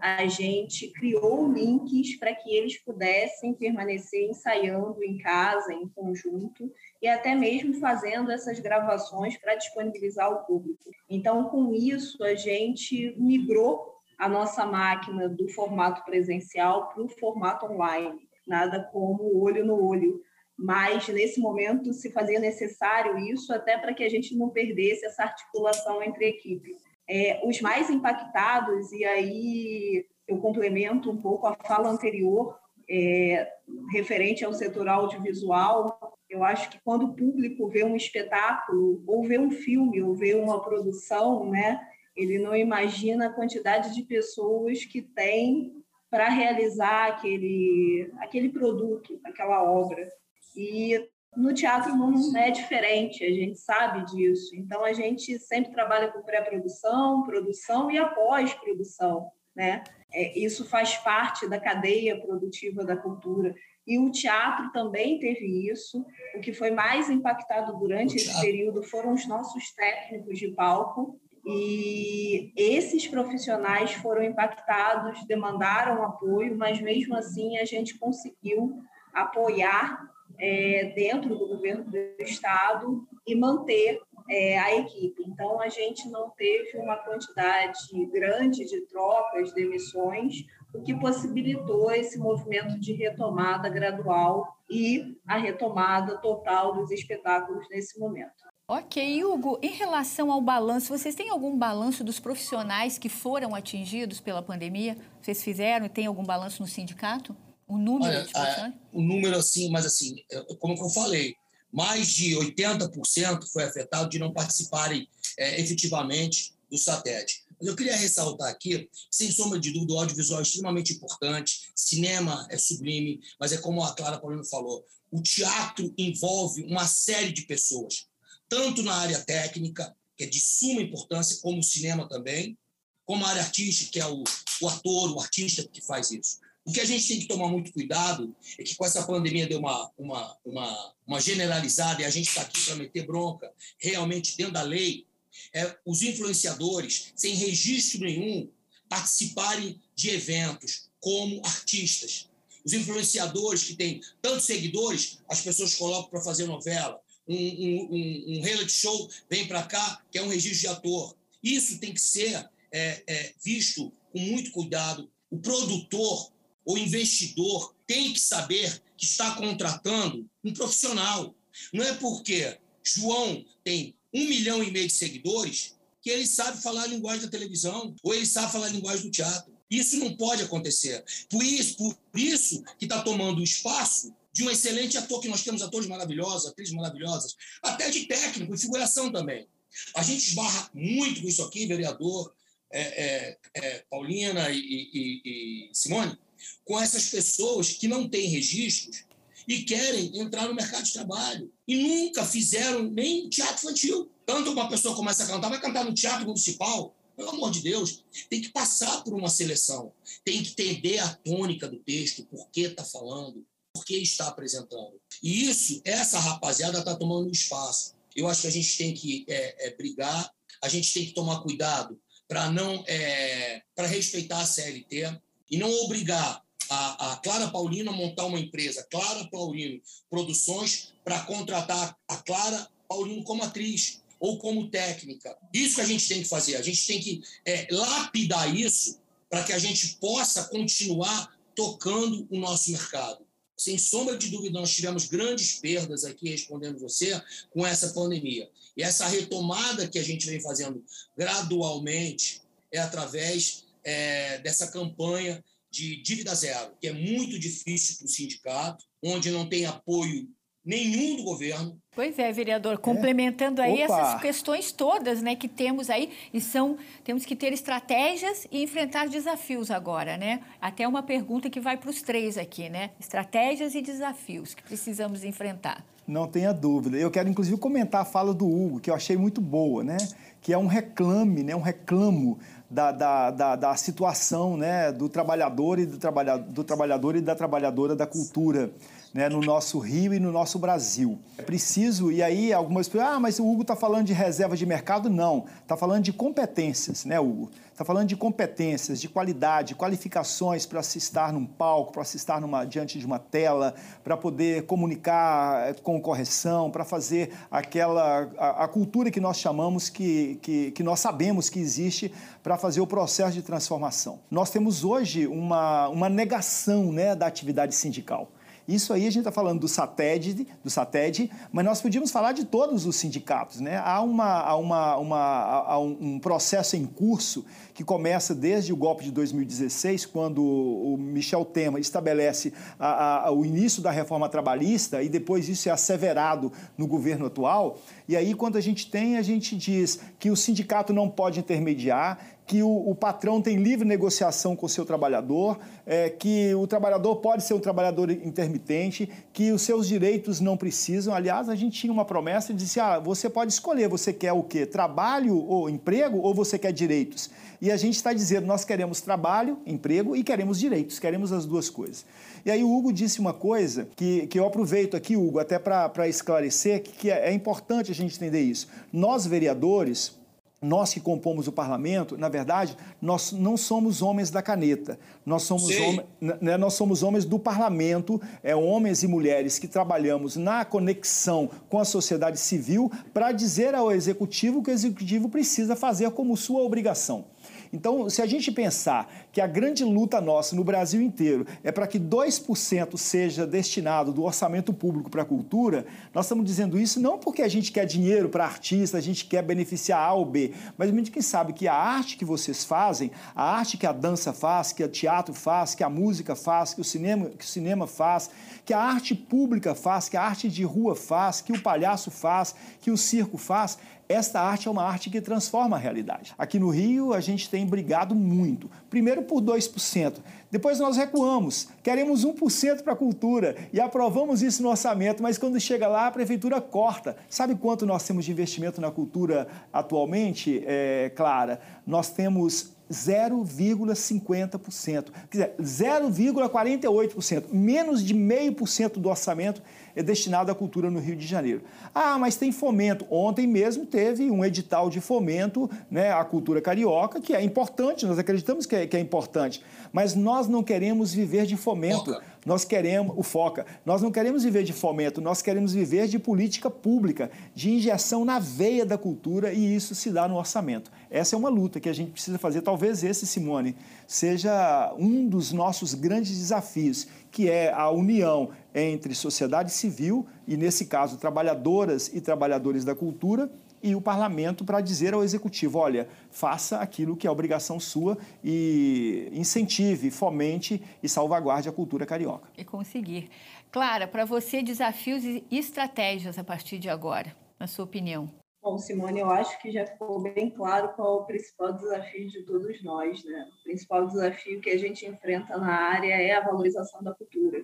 a 0.03 0.27
gente 0.27 0.93
criou 0.95 1.47
links 1.47 2.17
para 2.19 2.35
que 2.35 2.53
eles 2.53 2.77
pudessem 2.83 3.55
permanecer 3.55 4.29
ensaiando 4.29 5.01
em 5.01 5.17
casa, 5.19 5.73
em 5.73 5.87
conjunto, 5.87 6.73
e 7.01 7.07
até 7.07 7.37
mesmo 7.37 7.75
fazendo 7.75 8.33
essas 8.33 8.59
gravações 8.59 9.39
para 9.39 9.55
disponibilizar 9.55 10.27
ao 10.27 10.45
público. 10.45 10.91
Então, 11.09 11.45
com 11.45 11.73
isso, 11.73 12.25
a 12.25 12.35
gente 12.35 13.15
migrou 13.17 13.95
a 14.19 14.29
nossa 14.29 14.67
máquina 14.67 15.29
do 15.29 15.49
formato 15.51 16.05
presencial 16.05 16.89
para 16.89 17.05
o 17.05 17.09
formato 17.09 17.67
online, 17.67 18.29
nada 18.45 18.83
como 18.93 19.41
olho 19.41 19.65
no 19.65 19.81
olho. 19.81 20.21
Mas, 20.59 21.07
nesse 21.07 21.41
momento, 21.41 21.93
se 21.93 22.11
fazia 22.11 22.41
necessário 22.41 23.17
isso 23.19 23.55
até 23.55 23.79
para 23.79 23.95
que 23.95 24.03
a 24.03 24.09
gente 24.09 24.37
não 24.37 24.51
perdesse 24.51 25.07
essa 25.07 25.23
articulação 25.23 26.03
entre 26.03 26.27
equipes. 26.27 26.92
É, 27.15 27.43
os 27.45 27.61
mais 27.61 27.91
impactados, 27.91 28.91
e 28.91 29.05
aí 29.05 30.07
eu 30.27 30.39
complemento 30.39 31.11
um 31.11 31.21
pouco 31.21 31.47
a 31.47 31.55
fala 31.55 31.91
anterior, 31.91 32.59
é, 32.89 33.47
referente 33.93 34.43
ao 34.43 34.55
setor 34.55 34.89
audiovisual, 34.89 36.17
eu 36.31 36.43
acho 36.43 36.71
que 36.71 36.81
quando 36.83 37.03
o 37.05 37.15
público 37.15 37.69
vê 37.69 37.85
um 37.85 37.97
espetáculo, 37.97 39.05
ou 39.07 39.25
vê 39.25 39.39
um 39.39 39.51
filme, 39.51 40.03
ou 40.03 40.15
vê 40.15 40.35
uma 40.35 40.63
produção, 40.65 41.51
né, 41.51 41.79
ele 42.17 42.39
não 42.39 42.57
imagina 42.57 43.27
a 43.27 43.33
quantidade 43.33 43.95
de 43.95 44.05
pessoas 44.05 44.87
que 44.87 45.03
tem 45.03 45.71
para 46.11 46.31
realizar 46.31 47.09
aquele, 47.09 48.11
aquele 48.21 48.49
produto, 48.49 49.21
aquela 49.27 49.63
obra. 49.63 50.09
E 50.57 50.99
no 51.37 51.55
teatro 51.55 51.97
não 51.97 52.37
é 52.37 52.51
diferente, 52.51 53.25
a 53.25 53.31
gente 53.31 53.59
sabe 53.59 54.05
disso. 54.07 54.55
Então, 54.55 54.85
a 54.85 54.93
gente 54.93 55.39
sempre 55.39 55.73
trabalha 55.73 56.11
com 56.13 56.23
pré-produção, 56.23 57.23
produção 57.23 57.91
e 57.91 57.99
após-produção. 57.99 59.31
Né? 59.55 59.83
É, 60.13 60.39
isso 60.39 60.65
faz 60.65 60.97
parte 60.99 61.49
da 61.49 61.59
cadeia 61.59 62.21
produtiva 62.21 62.85
da 62.85 62.97
cultura. 62.97 63.55
E 63.87 63.99
o 63.99 64.11
teatro 64.11 64.71
também 64.73 65.19
teve 65.19 65.71
isso. 65.71 66.05
O 66.37 66.41
que 66.41 66.53
foi 66.53 66.71
mais 66.71 67.11
impactado 67.11 67.79
durante 67.79 68.17
esse 68.17 68.41
período 68.41 68.83
foram 68.83 69.13
os 69.13 69.27
nossos 69.27 69.73
técnicos 69.75 70.39
de 70.39 70.49
palco, 70.53 71.19
e 71.45 72.53
esses 72.57 73.09
profissionais 73.09 73.93
foram 73.95 74.23
impactados, 74.23 75.27
demandaram 75.27 76.05
apoio, 76.05 76.57
mas 76.57 76.81
mesmo 76.81 77.17
assim 77.17 77.59
a 77.59 77.65
gente 77.65 77.99
conseguiu 77.99 78.81
apoiar 79.13 80.12
é, 80.43 80.93
dentro 80.97 81.39
do 81.39 81.47
governo 81.47 81.85
do 81.85 81.97
estado 82.19 83.07
e 83.25 83.37
manter 83.37 84.01
é, 84.29 84.59
a 84.59 84.75
equipe. 84.75 85.23
Então 85.25 85.61
a 85.61 85.69
gente 85.69 86.09
não 86.11 86.31
teve 86.31 86.77
uma 86.79 86.97
quantidade 86.97 87.79
grande 88.13 88.65
de 88.65 88.81
trocas, 88.89 89.55
demissões, 89.55 90.45
o 90.75 90.83
que 90.83 90.99
possibilitou 90.99 91.93
esse 91.93 92.19
movimento 92.19 92.81
de 92.81 92.93
retomada 92.93 93.69
gradual 93.69 94.57
e 94.69 95.17
a 95.29 95.39
retomada 95.39 96.19
total 96.19 96.75
dos 96.75 96.91
espetáculos 96.91 97.69
nesse 97.71 98.01
momento. 98.01 98.33
Ok, 98.67 99.23
Hugo, 99.23 99.59
em 99.63 99.73
relação 99.73 100.33
ao 100.33 100.41
balanço, 100.41 100.97
vocês 100.97 101.15
têm 101.15 101.29
algum 101.29 101.57
balanço 101.57 102.03
dos 102.03 102.19
profissionais 102.19 102.99
que 102.99 103.09
foram 103.09 103.55
atingidos 103.55 104.21
pela 104.21 104.43
pandemia? 104.43 104.97
Vocês 105.21 105.45
fizeram 105.45 105.87
e 105.87 105.91
tem 105.91 106.07
algum 106.07 106.25
balanço 106.25 106.63
no 106.63 106.69
sindicato? 106.69 107.37
O 107.73 107.79
número 107.79 108.05
Olha, 108.05 108.21
profissionais? 108.25 108.75
É, 108.75 108.79
o 108.93 109.01
número, 109.01 109.37
assim, 109.37 109.71
mas 109.71 109.87
assim, 109.87 110.15
como 110.59 110.75
eu 110.75 110.91
falei, 110.91 111.35
mais 111.73 112.09
de 112.09 112.35
80% 112.37 113.47
foi 113.51 113.65
afetado 113.65 114.11
de 114.11 114.19
não 114.19 114.31
participarem 114.31 115.09
é, 115.39 115.59
efetivamente 115.59 116.53
do 116.71 116.77
satélite. 116.77 117.45
Mas 117.59 117.67
eu 117.67 117.75
queria 117.75 117.97
ressaltar 117.97 118.51
aqui, 118.51 118.91
sem 119.11 119.31
sombra 119.31 119.59
de 119.59 119.71
dúvida, 119.71 119.95
o 119.95 120.01
audiovisual 120.01 120.41
é 120.41 120.43
extremamente 120.43 120.93
importante, 120.93 121.73
cinema 121.75 122.47
é 122.51 122.59
sublime, 122.59 123.21
mas 123.41 123.53
é 123.53 123.57
como 123.57 123.83
a 123.83 123.95
Clara 123.95 124.19
Paulino 124.19 124.45
falou, 124.45 124.85
o 125.11 125.23
teatro 125.23 125.95
envolve 125.97 126.65
uma 126.65 126.87
série 126.87 127.33
de 127.33 127.43
pessoas 127.43 128.07
tanto 128.51 128.83
na 128.83 128.95
área 128.95 129.19
técnica, 129.19 129.97
que 130.15 130.25
é 130.25 130.27
de 130.27 130.39
suma 130.39 130.83
importância, 130.83 131.39
como 131.41 131.61
o 131.61 131.65
cinema 131.65 132.07
também, 132.07 132.59
como 133.07 133.25
a 133.25 133.31
área 133.31 133.41
artística, 133.41 133.93
que 133.93 133.99
é 134.01 134.07
o, 134.07 134.23
o 134.61 134.69
ator, 134.69 135.11
o 135.11 135.21
artista 135.21 135.67
que 135.67 135.81
faz 135.81 136.11
isso. 136.11 136.39
O 136.65 136.73
que 136.73 136.81
a 136.81 136.85
gente 136.85 137.09
tem 137.09 137.21
que 137.21 137.27
tomar 137.27 137.49
muito 137.49 137.73
cuidado 137.73 138.35
é 138.59 138.63
que 138.63 138.77
com 138.77 138.87
essa 138.87 139.03
pandemia 139.05 139.47
deu 139.47 139.59
uma, 139.59 139.91
uma, 139.99 140.37
uma, 140.45 140.95
uma 141.07 141.21
generalizada 141.21 142.03
e 142.03 142.05
a 142.05 142.11
gente 142.11 142.29
está 142.29 142.43
aqui 142.43 142.65
para 142.65 142.77
meter 142.77 143.07
bronca 143.07 143.53
realmente 143.79 144.37
dentro 144.37 144.53
da 144.53 144.63
lei, 144.63 145.05
é, 145.53 145.77
os 145.85 146.03
influenciadores, 146.03 147.13
sem 147.17 147.35
registro 147.35 148.01
nenhum, 148.01 148.49
participarem 148.89 149.81
de 149.95 150.11
eventos 150.11 150.89
como 151.01 151.45
artistas. 151.45 152.29
Os 152.65 152.73
influenciadores 152.73 153.65
que 153.65 153.75
têm 153.75 154.01
tantos 154.21 154.45
seguidores, 154.45 155.19
as 155.29 155.41
pessoas 155.41 155.75
colocam 155.75 156.11
para 156.11 156.21
fazer 156.21 156.47
novela 156.47 157.01
um, 157.27 157.37
um, 157.37 158.39
um 158.39 158.43
reality 158.43 158.73
show 158.73 159.09
vem 159.31 159.47
para 159.47 159.63
cá, 159.63 160.03
que 160.11 160.19
é 160.19 160.23
um 160.23 160.29
registro 160.29 160.61
de 160.61 160.67
ator. 160.69 161.17
Isso 161.43 161.79
tem 161.79 161.93
que 161.93 162.01
ser 162.01 162.49
é, 162.71 163.03
é, 163.07 163.35
visto 163.43 163.93
com 164.13 164.19
muito 164.19 164.51
cuidado. 164.53 165.11
O 165.31 165.39
produtor 165.39 166.33
ou 166.65 166.79
investidor 166.79 167.75
tem 167.87 168.13
que 168.13 168.21
saber 168.21 168.83
que 168.97 169.05
está 169.05 169.35
contratando 169.35 170.29
um 170.45 170.53
profissional. 170.53 171.35
Não 171.73 171.85
é 171.85 171.95
porque 171.95 172.59
João 172.83 173.45
tem 173.65 173.95
um 174.13 174.25
milhão 174.25 174.63
e 174.63 174.71
meio 174.71 174.87
de 174.87 174.93
seguidores 174.93 175.77
que 176.01 176.11
ele 176.11 176.27
sabe 176.27 176.61
falar 176.61 176.85
a 176.85 176.89
linguagem 176.89 177.23
da 177.23 177.31
televisão 177.31 177.95
ou 178.03 178.15
ele 178.15 178.27
sabe 178.27 178.53
falar 178.53 178.67
a 178.67 178.71
linguagem 178.71 179.05
do 179.05 179.11
teatro. 179.11 179.53
Isso 179.71 179.97
não 179.97 180.17
pode 180.17 180.43
acontecer. 180.43 181.03
Por 181.31 181.43
isso, 181.43 181.77
por 181.77 182.21
isso 182.21 182.63
que 182.79 182.85
está 182.85 183.03
tomando 183.03 183.43
espaço 183.43 184.15
de 184.33 184.45
um 184.45 184.51
excelente 184.51 184.97
ator, 184.97 185.21
que 185.21 185.29
nós 185.29 185.43
temos 185.43 185.63
atores 185.63 185.87
maravilhosos, 185.87 186.47
atrizes 186.47 186.75
maravilhosas, 186.75 187.37
até 187.63 187.91
de 187.91 188.07
técnico 188.07 188.55
e 188.55 188.59
figuração 188.59 189.13
também. 189.13 189.47
A 189.95 190.03
gente 190.03 190.29
esbarra 190.29 190.71
muito 190.75 191.23
com 191.23 191.29
isso 191.29 191.43
aqui, 191.43 191.67
vereador 191.67 192.35
é, 192.73 192.81
é, 192.81 193.39
é, 193.55 193.85
Paulina 193.91 194.51
e, 194.51 194.59
e, 194.59 195.23
e 195.25 195.71
Simone, 195.73 196.19
com 196.65 196.81
essas 196.81 197.07
pessoas 197.09 197.71
que 197.71 197.89
não 197.89 198.09
têm 198.09 198.29
registros 198.29 199.05
e 199.47 199.63
querem 199.63 200.19
entrar 200.19 200.47
no 200.49 200.55
mercado 200.55 200.85
de 200.85 200.93
trabalho 200.93 201.53
e 201.67 201.77
nunca 201.77 202.25
fizeram 202.25 202.85
nem 202.85 203.29
teatro 203.29 203.67
infantil. 203.67 204.11
Tanto 204.25 204.53
uma 204.53 204.69
pessoa 204.69 204.95
começa 204.95 205.25
a 205.25 205.27
cantar, 205.27 205.49
vai 205.49 205.61
cantar 205.61 205.85
no 205.85 205.93
teatro 205.93 206.27
municipal, 206.27 206.95
pelo 207.17 207.31
amor 207.31 207.51
de 207.51 207.61
Deus, 207.61 208.05
tem 208.31 208.41
que 208.41 208.51
passar 208.51 209.03
por 209.03 209.15
uma 209.15 209.29
seleção, 209.29 209.93
tem 210.25 210.43
que 210.43 210.51
entender 210.53 210.99
a 210.99 211.15
tônica 211.15 211.69
do 211.69 211.79
texto, 211.79 212.25
por 212.25 212.49
que 212.51 212.63
está 212.63 212.85
falando, 212.85 213.45
por 213.73 213.85
que 213.85 213.97
está 213.97 214.29
apresentando. 214.29 215.01
E 215.23 215.49
isso, 215.49 215.81
essa 215.85 216.19
rapaziada 216.19 216.79
está 216.79 216.95
tomando 216.95 217.31
espaço. 217.31 217.95
Eu 218.15 218.29
acho 218.29 218.43
que 218.43 218.47
a 218.47 218.53
gente 218.53 218.77
tem 218.77 218.95
que 218.95 219.25
é, 219.29 219.69
é, 219.69 219.77
brigar, 219.77 220.31
a 220.63 220.69
gente 220.69 220.93
tem 220.93 221.07
que 221.07 221.13
tomar 221.13 221.43
cuidado 221.43 221.99
para 222.29 222.51
não 222.51 222.85
é, 222.87 223.63
para 223.75 223.87
respeitar 223.87 224.41
a 224.41 224.47
CLT 224.47 225.21
e 225.53 225.59
não 225.59 225.71
obrigar 225.85 226.43
a, 226.69 227.13
a, 227.13 227.17
Clara 227.17 227.49
Paulino 227.49 227.91
a 227.91 227.95
montar 227.95 228.25
uma 228.25 228.41
empresa, 228.41 228.87
Clara 228.91 229.27
Paulino 229.27 229.81
Produções, 230.11 230.95
para 231.05 231.21
contratar 231.21 231.97
a 232.09 232.17
Clara 232.17 232.69
Paulino 232.89 233.23
como 233.23 233.45
atriz 233.45 234.01
ou 234.19 234.39
como 234.39 234.71
técnica. 234.71 235.37
Isso 235.53 235.75
que 235.75 235.81
a 235.83 235.87
gente 235.87 236.09
tem 236.09 236.23
que 236.23 236.29
fazer. 236.29 236.57
A 236.57 236.63
gente 236.63 236.87
tem 236.87 237.01
que 237.01 237.23
é, 237.45 237.69
lapidar 237.71 238.55
isso 238.57 238.99
para 239.29 239.45
que 239.45 239.53
a 239.53 239.59
gente 239.59 239.97
possa 240.01 240.45
continuar 240.45 241.37
tocando 241.55 242.27
o 242.31 242.39
nosso 242.39 242.71
mercado 242.71 243.27
sem 243.63 243.79
sombra 243.79 244.17
de 244.17 244.29
dúvida, 244.29 244.59
nós 244.59 244.75
tivemos 244.75 245.07
grandes 245.07 245.61
perdas 245.61 246.05
aqui, 246.05 246.29
respondendo 246.29 246.81
você, 246.81 247.21
com 247.51 247.65
essa 247.65 247.91
pandemia. 247.91 248.51
E 248.77 248.83
essa 248.83 249.07
retomada 249.07 249.87
que 249.87 249.99
a 249.99 250.03
gente 250.03 250.27
vem 250.27 250.41
fazendo 250.41 250.85
gradualmente 251.17 252.43
é 252.73 252.79
através 252.81 253.65
é, 253.85 254.39
dessa 254.39 254.71
campanha 254.71 255.43
de 255.71 256.03
dívida 256.03 256.35
zero, 256.35 256.77
que 256.81 256.87
é 256.87 256.93
muito 256.93 257.39
difícil 257.39 257.97
para 257.99 258.05
o 258.05 258.09
sindicato, 258.09 258.85
onde 259.03 259.31
não 259.31 259.49
tem 259.49 259.65
apoio 259.65 260.29
nenhum 260.65 261.17
do 261.17 261.25
governo. 261.25 261.79
Pois 261.95 262.19
é, 262.19 262.33
vereador, 262.33 262.79
complementando 262.79 263.61
é. 263.61 263.65
aí 263.65 263.85
Opa. 263.85 264.01
essas 264.01 264.21
questões 264.21 264.73
todas, 264.73 265.21
né, 265.21 265.35
que 265.35 265.49
temos 265.49 265.91
aí 265.91 266.11
e 266.33 266.41
são 266.41 266.79
temos 267.05 267.25
que 267.25 267.35
ter 267.35 267.53
estratégias 267.53 268.47
e 268.51 268.63
enfrentar 268.63 269.09
desafios 269.09 269.71
agora, 269.71 270.17
né? 270.17 270.41
Até 270.61 270.87
uma 270.87 271.03
pergunta 271.03 271.51
que 271.51 271.61
vai 271.61 271.77
para 271.77 271.91
os 271.91 272.01
três 272.01 272.39
aqui, 272.39 272.69
né? 272.69 272.91
Estratégias 272.99 273.75
e 273.75 273.83
desafios 273.83 274.55
que 274.55 274.63
precisamos 274.63 275.25
enfrentar. 275.25 275.85
Não 276.07 276.27
tenha 276.27 276.53
dúvida. 276.53 276.97
Eu 276.97 277.11
quero 277.11 277.29
inclusive 277.29 277.57
comentar 277.59 278.03
a 278.03 278.05
fala 278.05 278.35
do 278.35 278.47
Hugo, 278.47 278.81
que 278.81 278.91
eu 278.91 278.95
achei 278.95 279.17
muito 279.17 279.41
boa, 279.41 279.85
né? 279.85 279.97
Que 280.41 280.53
é 280.53 280.59
um 280.59 280.67
reclame, 280.67 281.43
né? 281.43 281.55
Um 281.55 281.61
reclamo 281.61 282.39
da, 282.73 282.91
da, 282.91 283.31
da, 283.31 283.57
da 283.57 283.77
situação, 283.77 284.57
né? 284.57 284.91
Do 284.91 285.09
trabalhador 285.09 285.79
e 285.79 285.85
do, 285.85 285.99
trabalha, 285.99 286.39
do 286.39 286.65
trabalhador 286.65 287.17
e 287.17 287.21
da 287.21 287.35
trabalhadora 287.35 287.95
da 287.95 288.07
cultura 288.07 288.71
né, 289.13 289.29
no 289.29 289.41
nosso 289.41 289.79
Rio 289.79 290.15
e 290.15 290.21
no 290.21 290.33
nosso 290.33 290.59
Brasil. 290.59 291.19
É 291.37 291.43
preciso, 291.43 292.11
e 292.11 292.23
aí 292.23 292.53
algumas 292.53 292.89
pessoas, 292.89 293.13
ah, 293.13 293.21
mas 293.21 293.39
o 293.39 293.47
Hugo 293.47 293.63
está 293.63 293.77
falando 293.77 294.07
de 294.07 294.13
reserva 294.13 294.57
de 294.57 294.65
mercado? 294.65 295.11
Não, 295.11 295.45
está 295.61 295.77
falando 295.77 296.03
de 296.03 296.13
competências, 296.13 297.05
né, 297.05 297.21
Hugo? 297.21 297.51
Está 297.73 297.87
falando 297.87 298.07
de 298.07 298.17
competências, 298.17 299.01
de 299.01 299.09
qualidade, 299.09 299.75
qualificações 299.75 300.67
para 300.67 300.83
se 300.83 300.99
estar 300.99 301.33
num 301.33 301.45
palco, 301.45 301.93
para 301.93 302.05
se 302.05 302.17
estar 302.17 302.41
numa, 302.41 302.65
diante 302.65 302.99
de 302.99 303.05
uma 303.05 303.19
tela, 303.19 303.75
para 304.05 304.17
poder 304.17 304.67
comunicar 304.67 305.71
eh, 305.71 305.75
com 305.83 306.01
correção, 306.01 306.71
para 306.71 306.85
fazer 306.85 307.33
aquela 307.51 308.31
a, 308.39 308.65
a, 308.65 308.69
cultura 308.69 309.11
que 309.11 309.21
nós 309.21 309.39
chamamos, 309.39 309.89
que, 309.89 310.39
que, 310.43 310.71
que 310.71 310.83
nós 310.83 311.01
sabemos 311.01 311.49
que 311.49 311.59
existe 311.59 312.13
para 312.43 312.59
fazer 312.59 312.81
o 312.81 312.87
processo 312.87 313.33
de 313.33 313.43
transformação. 313.43 314.21
Nós 314.31 314.51
temos 314.51 314.85
hoje 314.85 315.27
uma, 315.27 315.89
uma 315.89 316.09
negação 316.11 316.93
né, 316.93 317.17
da 317.17 317.27
atividade 317.27 317.75
sindical. 317.75 318.31
Isso 318.67 318.93
aí 318.93 319.03
a 319.03 319.11
gente 319.11 319.21
está 319.21 319.33
falando 319.33 319.61
do 319.61 319.69
SATED, 319.69 320.47
do 320.63 320.71
SATED, 320.71 321.31
mas 321.51 321.65
nós 321.65 321.81
podíamos 321.81 322.11
falar 322.11 322.33
de 322.33 322.45
todos 322.45 322.87
os 322.87 322.97
sindicatos. 322.97 323.61
Né? 323.61 323.77
Há, 323.77 324.01
uma, 324.01 324.41
há, 324.41 324.57
uma, 324.57 324.97
uma, 324.97 325.19
há 325.67 325.79
um 325.79 326.19
processo 326.19 326.77
em 326.77 326.87
curso 326.87 327.45
que 327.75 327.83
começa 327.83 328.35
desde 328.35 328.73
o 328.73 328.77
golpe 328.77 329.05
de 329.05 329.11
2016, 329.11 330.07
quando 330.07 330.43
o 330.43 330.97
Michel 330.99 331.45
Temer 331.45 331.81
estabelece 331.81 332.53
a, 332.79 333.29
a, 333.29 333.33
o 333.33 333.45
início 333.45 333.83
da 333.83 333.91
reforma 333.91 334.29
trabalhista 334.29 335.03
e 335.03 335.09
depois 335.09 335.49
isso 335.49 335.69
é 335.69 335.73
asseverado 335.73 336.53
no 336.77 336.87
governo 336.87 337.27
atual. 337.27 337.79
E 338.09 338.17
aí, 338.17 338.35
quando 338.35 338.57
a 338.57 338.61
gente 338.61 338.91
tem, 338.91 339.17
a 339.17 339.23
gente 339.23 339.57
diz 339.57 340.01
que 340.19 340.31
o 340.31 340.37
sindicato 340.37 340.93
não 340.93 341.09
pode 341.09 341.41
intermediar, 341.41 342.19
que 342.53 342.63
o, 342.63 342.91
o, 342.91 342.95
patrão 342.95 343.41
tem 343.41 343.57
livre 343.57 343.89
negociação 343.89 344.55
com 344.55 344.67
o 344.67 344.69
seu 344.69 344.85
trabalhador, 344.85 345.59
é, 345.87 346.11
que 346.11 346.55
o 346.55 346.67
trabalhador 346.67 347.17
pode 347.17 347.45
ser 347.45 347.55
um 347.55 347.59
trabalhador 347.59 348.11
intermitente, 348.11 349.09
que 349.33 349.51
os 349.53 349.63
seus 349.63 349.89
direitos 349.89 350.39
não 350.39 350.55
precisam. 350.55 351.15
Aliás, 351.15 351.49
a 351.49 351.55
gente 351.55 351.81
tinha 351.81 351.91
uma 351.91 352.05
promessa 352.05 352.53
de 352.53 352.63
dizer, 352.63 352.81
ah, 352.81 352.99
você 352.99 353.31
pode 353.31 353.55
escolher, 353.55 353.89
você 353.89 354.13
quer 354.13 354.35
o 354.35 354.43
quê? 354.43 354.67
Trabalho 354.67 355.35
ou 355.35 355.71
emprego 355.71 356.19
ou 356.19 356.35
você 356.35 356.59
quer 356.59 356.75
direitos? 356.75 357.31
E 357.59 357.71
a 357.71 357.77
gente 357.79 357.95
está 357.95 358.13
dizendo, 358.13 358.47
nós 358.47 358.67
queremos 358.67 359.01
trabalho, 359.01 359.57
emprego 359.65 360.15
e 360.15 360.23
queremos 360.23 360.61
direitos, 360.61 360.99
queremos 360.99 361.33
as 361.33 361.47
duas 361.47 361.71
coisas. 361.71 362.05
E 362.45 362.51
aí 362.51 362.63
o 362.63 362.71
Hugo 362.71 362.93
disse 362.93 363.19
uma 363.19 363.33
coisa 363.33 363.89
que, 363.97 364.27
que 364.27 364.39
eu 364.39 364.45
aproveito 364.47 364.95
aqui, 364.95 365.17
Hugo, 365.17 365.39
até 365.39 365.59
para 365.59 366.07
esclarecer, 366.07 366.83
que, 366.83 366.93
que 366.93 367.11
é, 367.11 367.31
é 367.31 367.33
importante 367.33 367.91
a 367.91 367.95
gente 367.95 368.15
entender 368.17 368.43
isso. 368.43 368.69
Nós, 368.93 369.27
vereadores, 369.27 370.21
nós 370.63 370.95
que 370.95 371.01
compomos 371.01 371.49
o 371.49 371.53
parlamento, 371.53 372.17
na 372.17 372.29
verdade, 372.29 372.77
nós 373.01 373.33
não 373.33 373.57
somos 373.57 374.01
homens 374.01 374.31
da 374.31 374.41
caneta. 374.41 374.99
Nós 375.27 375.43
somos, 375.43 375.69
homens, 375.79 376.07
né, 376.41 376.57
nós 376.57 376.75
somos 376.75 377.03
homens 377.03 377.25
do 377.25 377.39
parlamento, 377.39 378.21
é, 378.45 378.55
homens 378.55 379.03
e 379.03 379.09
mulheres 379.09 379.59
que 379.59 379.67
trabalhamos 379.67 380.37
na 380.37 380.65
conexão 380.65 381.51
com 381.69 381.81
a 381.81 381.85
sociedade 381.85 382.39
civil 382.39 382.91
para 383.13 383.33
dizer 383.33 383.75
ao 383.75 383.91
executivo 383.91 384.61
o 384.61 384.63
que 384.63 384.71
o 384.71 384.73
executivo 384.73 385.29
precisa 385.29 385.75
fazer 385.75 386.09
como 386.13 386.37
sua 386.37 386.63
obrigação. 386.63 387.25
Então, 387.73 388.11
se 388.11 388.21
a 388.21 388.27
gente 388.27 388.53
pensar 388.53 389.11
que 389.33 389.41
a 389.41 389.47
grande 389.47 389.83
luta 389.83 390.21
nossa 390.21 390.55
no 390.55 390.63
Brasil 390.63 391.01
inteiro 391.01 391.47
é 391.65 391.73
para 391.73 391.87
que 391.87 391.99
2% 391.99 392.99
seja 392.99 393.47
destinado 393.47 394.13
do 394.13 394.25
orçamento 394.25 394.75
público 394.75 395.09
para 395.09 395.23
a 395.23 395.25
cultura, 395.25 395.87
nós 396.13 396.27
estamos 396.27 396.45
dizendo 396.45 396.79
isso 396.79 397.01
não 397.01 397.19
porque 397.19 397.41
a 397.41 397.49
gente 397.49 397.73
quer 397.73 397.87
dinheiro 397.87 398.29
para 398.29 398.45
artista, 398.45 398.99
a 398.99 399.01
gente 399.01 399.25
quer 399.25 399.43
beneficiar 399.43 399.99
A 400.01 400.13
ou 400.13 400.27
B, 400.27 400.53
mas 400.77 400.91
a 400.91 400.93
gente 400.93 401.23
sabe 401.23 401.55
que 401.55 401.67
a 401.67 401.75
arte 401.75 402.19
que 402.19 402.27
vocês 402.27 402.63
fazem, 402.63 403.11
a 403.35 403.43
arte 403.43 403.79
que 403.79 403.87
a 403.87 403.93
dança 403.93 404.35
faz, 404.35 404.71
que 404.71 404.85
o 404.85 404.89
teatro 404.89 405.33
faz, 405.33 405.75
que 405.75 405.83
a 405.83 405.89
música 405.89 406.37
faz, 406.37 406.75
que 406.75 406.81
o 406.83 406.85
cinema, 406.85 407.31
que 407.31 407.45
o 407.45 407.49
cinema 407.49 407.87
faz, 407.87 408.29
que 408.67 408.75
a 408.75 408.81
arte 408.81 409.15
pública 409.15 409.75
faz, 409.75 410.11
que 410.11 410.17
a 410.19 410.23
arte 410.23 410.47
de 410.47 410.63
rua 410.63 410.95
faz, 410.95 411.41
que 411.41 411.53
o 411.53 411.63
palhaço 411.63 412.11
faz, 412.11 412.55
que 412.83 412.91
o 412.91 412.99
circo 412.99 413.39
faz, 413.39 413.79
esta 414.09 414.41
arte 414.41 414.69
é 414.69 414.71
uma 414.71 414.83
arte 414.83 415.09
que 415.09 415.21
transforma 415.21 415.77
a 415.77 415.79
realidade. 415.79 416.35
Aqui 416.37 416.59
no 416.59 416.71
Rio, 416.71 417.15
a 417.15 417.21
gente 417.21 417.49
tem 417.49 417.67
brigado 417.67 418.15
muito. 418.15 418.71
Primeiro 418.91 419.23
por 419.23 419.41
2%, 419.41 420.17
depois 420.51 420.79
nós 420.79 420.97
recuamos, 420.97 421.69
queremos 421.83 422.27
1% 422.27 422.83
para 422.83 422.93
a 422.93 422.97
cultura 422.97 423.57
e 423.73 423.81
aprovamos 423.81 424.43
isso 424.43 424.63
no 424.63 424.69
orçamento, 424.69 425.23
mas 425.23 425.39
quando 425.39 425.59
chega 425.59 425.89
lá, 425.89 426.07
a 426.07 426.11
prefeitura 426.11 426.61
corta. 426.61 427.17
Sabe 427.31 427.55
quanto 427.55 427.87
nós 427.87 428.07
temos 428.07 428.27
de 428.27 428.33
investimento 428.33 428.81
na 428.81 428.91
cultura 428.91 429.49
atualmente, 429.73 430.63
é, 430.67 431.11
Clara? 431.17 431.61
Nós 431.87 432.11
temos 432.11 432.73
0,50%. 432.93 435.07
Quer 435.31 435.55
dizer, 435.59 436.03
0,48%, 436.03 437.45
menos 437.51 438.05
de 438.05 438.13
meio 438.13 438.53
por 438.53 438.69
cento 438.69 439.01
do 439.01 439.09
orçamento 439.09 439.63
é 439.95 440.03
destinado 440.03 440.51
à 440.51 440.55
cultura 440.55 440.91
no 440.91 441.01
Rio 441.01 441.17
de 441.17 441.27
Janeiro. 441.27 441.63
Ah, 441.95 442.19
mas 442.19 442.37
tem 442.37 442.53
fomento. 442.53 443.07
Ontem 443.11 443.47
mesmo 443.47 443.87
teve 443.87 444.31
um 444.31 444.45
edital 444.45 444.89
de 444.91 445.01
fomento 445.01 445.71
né, 445.91 446.13
à 446.13 446.25
cultura 446.25 446.61
carioca, 446.61 447.21
que 447.21 447.35
é 447.35 447.43
importante, 447.43 448.07
nós 448.07 448.19
acreditamos 448.19 448.67
que 448.67 448.77
é, 448.77 448.87
que 448.87 448.97
é 448.97 449.01
importante, 449.01 449.63
mas 449.93 450.15
nós 450.15 450.49
não 450.49 450.63
queremos 450.63 451.13
viver 451.13 451.47
de 451.47 451.57
fomento. 451.57 452.13
Foca. 452.13 452.33
Nós 452.45 452.65
queremos, 452.65 453.15
o 453.17 453.23
FOCA, 453.23 453.65
nós 453.87 454.03
não 454.03 454.11
queremos 454.11 454.43
viver 454.43 454.65
de 454.65 454.73
fomento, 454.73 455.21
nós 455.21 455.41
queremos 455.41 455.73
viver 455.73 456.09
de 456.09 456.19
política 456.19 456.69
pública, 456.69 457.31
de 457.55 457.71
injeção 457.71 458.25
na 458.25 458.41
veia 458.41 458.85
da 458.85 458.99
cultura 458.99 459.53
e 459.53 459.77
isso 459.77 459.95
se 459.95 460.11
dá 460.11 460.27
no 460.27 460.37
orçamento. 460.37 460.91
Essa 461.09 461.37
é 461.37 461.39
uma 461.39 461.49
luta 461.49 461.79
que 461.79 461.89
a 461.89 461.93
gente 461.93 462.11
precisa 462.11 462.39
fazer. 462.39 462.63
Talvez 462.63 463.05
esse, 463.05 463.27
Simone, 463.27 463.77
seja 464.09 464.93
um 464.99 465.29
dos 465.29 465.53
nossos 465.53 465.95
grandes 465.95 466.37
desafios, 466.37 467.07
que 467.33 467.51
é 467.51 467.73
a 467.73 467.91
união 467.91 468.51
entre 468.75 469.15
sociedade 469.15 469.73
civil 469.73 470.27
e, 470.47 470.57
nesse 470.57 470.85
caso, 470.85 471.17
trabalhadoras 471.17 472.09
e 472.09 472.21
trabalhadores 472.21 472.85
da 472.85 472.95
cultura 472.95 473.51
e 473.83 473.97
o 473.97 474.01
parlamento 474.01 474.65
para 474.65 474.81
dizer 474.81 475.15
ao 475.15 475.25
executivo: 475.25 475.79
olha, 475.79 476.07
faça 476.31 476.79
aquilo 476.79 477.17
que 477.17 477.27
é 477.27 477.31
obrigação 477.31 477.81
sua 477.81 478.17
e 478.45 479.29
incentive, 479.33 480.11
fomente 480.11 480.81
e 481.03 481.09
salvaguarde 481.09 481.69
a 481.69 481.73
cultura 481.73 482.07
carioca. 482.07 482.49
E 482.57 482.65
conseguir. 482.65 483.29
Clara, 483.73 484.07
para 484.07 484.27
você, 484.27 484.63
desafios 484.63 485.25
e 485.25 485.43
estratégias 485.51 486.39
a 486.39 486.45
partir 486.45 486.79
de 486.79 486.91
agora, 486.91 487.35
na 487.59 487.67
sua 487.67 487.87
opinião? 487.87 488.42
Bom, 488.63 488.79
Simone, 488.79 489.19
eu 489.19 489.29
acho 489.29 489.61
que 489.61 489.73
já 489.73 489.85
ficou 489.85 490.21
bem 490.21 490.49
claro 490.49 490.91
qual 490.95 491.19
é 491.19 491.23
o 491.23 491.25
principal 491.25 491.73
desafio 491.73 492.29
de 492.29 492.45
todos 492.45 492.81
nós. 492.85 493.25
Né? 493.25 493.45
O 493.61 493.65
principal 493.65 494.07
desafio 494.07 494.61
que 494.61 494.71
a 494.71 494.79
gente 494.79 495.05
enfrenta 495.05 495.59
na 495.59 495.75
área 495.75 496.15
é 496.15 496.33
a 496.33 496.45
valorização 496.45 497.03
da 497.03 497.13
cultura. 497.13 497.61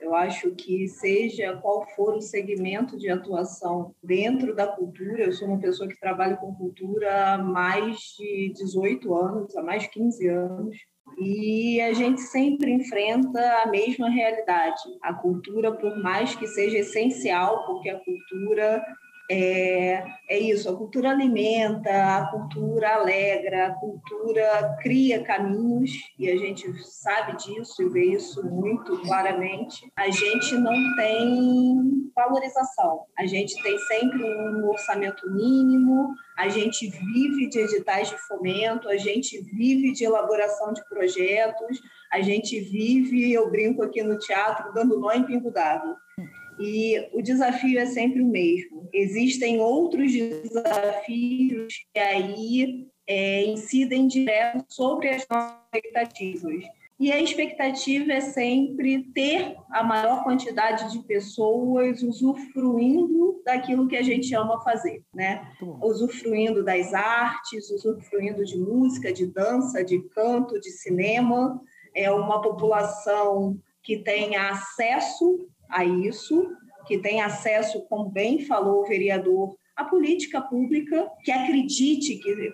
Eu 0.00 0.12
acho 0.12 0.50
que, 0.56 0.88
seja 0.88 1.56
qual 1.58 1.86
for 1.94 2.16
o 2.16 2.20
segmento 2.20 2.98
de 2.98 3.08
atuação 3.08 3.94
dentro 4.02 4.52
da 4.52 4.66
cultura, 4.66 5.22
eu 5.22 5.32
sou 5.32 5.46
uma 5.46 5.60
pessoa 5.60 5.88
que 5.88 6.00
trabalha 6.00 6.36
com 6.36 6.52
cultura 6.54 7.34
há 7.34 7.38
mais 7.38 7.98
de 8.18 8.52
18 8.56 9.14
anos, 9.14 9.56
há 9.56 9.62
mais 9.62 9.82
de 9.82 9.90
15 9.90 10.26
anos, 10.26 10.76
e 11.18 11.80
a 11.80 11.92
gente 11.92 12.22
sempre 12.22 12.72
enfrenta 12.72 13.40
a 13.62 13.66
mesma 13.66 14.08
realidade. 14.08 14.80
A 15.02 15.14
cultura, 15.14 15.70
por 15.70 16.02
mais 16.02 16.34
que 16.34 16.46
seja 16.46 16.78
essencial, 16.78 17.66
porque 17.66 17.90
a 17.90 18.00
cultura 18.00 18.82
é, 19.32 20.04
é 20.28 20.38
isso, 20.40 20.68
a 20.68 20.76
cultura 20.76 21.10
alimenta, 21.10 22.16
a 22.16 22.26
cultura 22.32 22.96
alegra, 22.96 23.68
a 23.68 23.74
cultura 23.74 24.76
cria 24.82 25.22
caminhos, 25.22 25.92
e 26.18 26.28
a 26.28 26.36
gente 26.36 26.66
sabe 26.82 27.36
disso 27.36 27.80
e 27.80 27.88
vê 27.88 28.06
isso 28.06 28.44
muito 28.44 29.00
claramente. 29.02 29.88
A 29.96 30.10
gente 30.10 30.56
não 30.56 30.74
tem 30.96 32.10
valorização, 32.12 33.02
a 33.16 33.24
gente 33.24 33.54
tem 33.62 33.78
sempre 33.78 34.24
um 34.24 34.68
orçamento 34.68 35.30
mínimo, 35.30 36.12
a 36.36 36.48
gente 36.48 36.88
vive 36.88 37.48
de 37.48 37.60
editais 37.60 38.10
de 38.10 38.18
fomento, 38.26 38.88
a 38.88 38.96
gente 38.96 39.40
vive 39.42 39.92
de 39.92 40.04
elaboração 40.04 40.72
de 40.72 40.84
projetos, 40.88 41.80
a 42.12 42.20
gente 42.20 42.58
vive, 42.58 43.32
eu 43.32 43.48
brinco 43.48 43.84
aqui 43.84 44.02
no 44.02 44.18
teatro, 44.18 44.72
dando 44.72 44.98
nó 44.98 45.12
em 45.12 45.22
pingo 45.22 45.52
d'água. 45.52 45.96
E 46.58 47.08
o 47.14 47.22
desafio 47.22 47.78
é 47.78 47.86
sempre 47.86 48.20
o 48.20 48.26
mesmo. 48.26 48.79
Existem 48.92 49.60
outros 49.60 50.12
desafios 50.12 51.84
que 51.92 52.00
aí 52.00 52.86
é, 53.06 53.44
incidem 53.44 54.06
direto 54.06 54.64
sobre 54.68 55.08
as 55.08 55.26
nossas 55.28 55.58
expectativas. 55.74 56.64
E 57.00 57.10
a 57.10 57.18
expectativa 57.18 58.12
é 58.12 58.20
sempre 58.20 59.04
ter 59.14 59.56
a 59.70 59.82
maior 59.82 60.22
quantidade 60.22 60.92
de 60.92 60.98
pessoas 61.04 62.02
usufruindo 62.02 63.40
daquilo 63.42 63.88
que 63.88 63.96
a 63.96 64.02
gente 64.02 64.34
ama 64.34 64.60
fazer, 64.62 65.02
né? 65.14 65.50
Usufruindo 65.82 66.62
das 66.62 66.92
artes, 66.92 67.70
usufruindo 67.70 68.44
de 68.44 68.58
música, 68.58 69.10
de 69.10 69.26
dança, 69.26 69.82
de 69.82 69.98
canto, 70.10 70.60
de 70.60 70.70
cinema. 70.70 71.58
É 71.94 72.10
uma 72.10 72.42
população 72.42 73.58
que 73.82 73.96
tenha 73.96 74.50
acesso 74.50 75.48
a 75.70 75.84
isso, 75.84 76.54
que 76.90 76.98
tem 76.98 77.20
acesso, 77.20 77.86
como 77.88 78.10
bem 78.10 78.44
falou 78.44 78.82
o 78.82 78.86
vereador, 78.86 79.56
à 79.76 79.84
política 79.84 80.40
pública, 80.40 81.08
que 81.24 81.30
acredite 81.30 82.16
que 82.16 82.52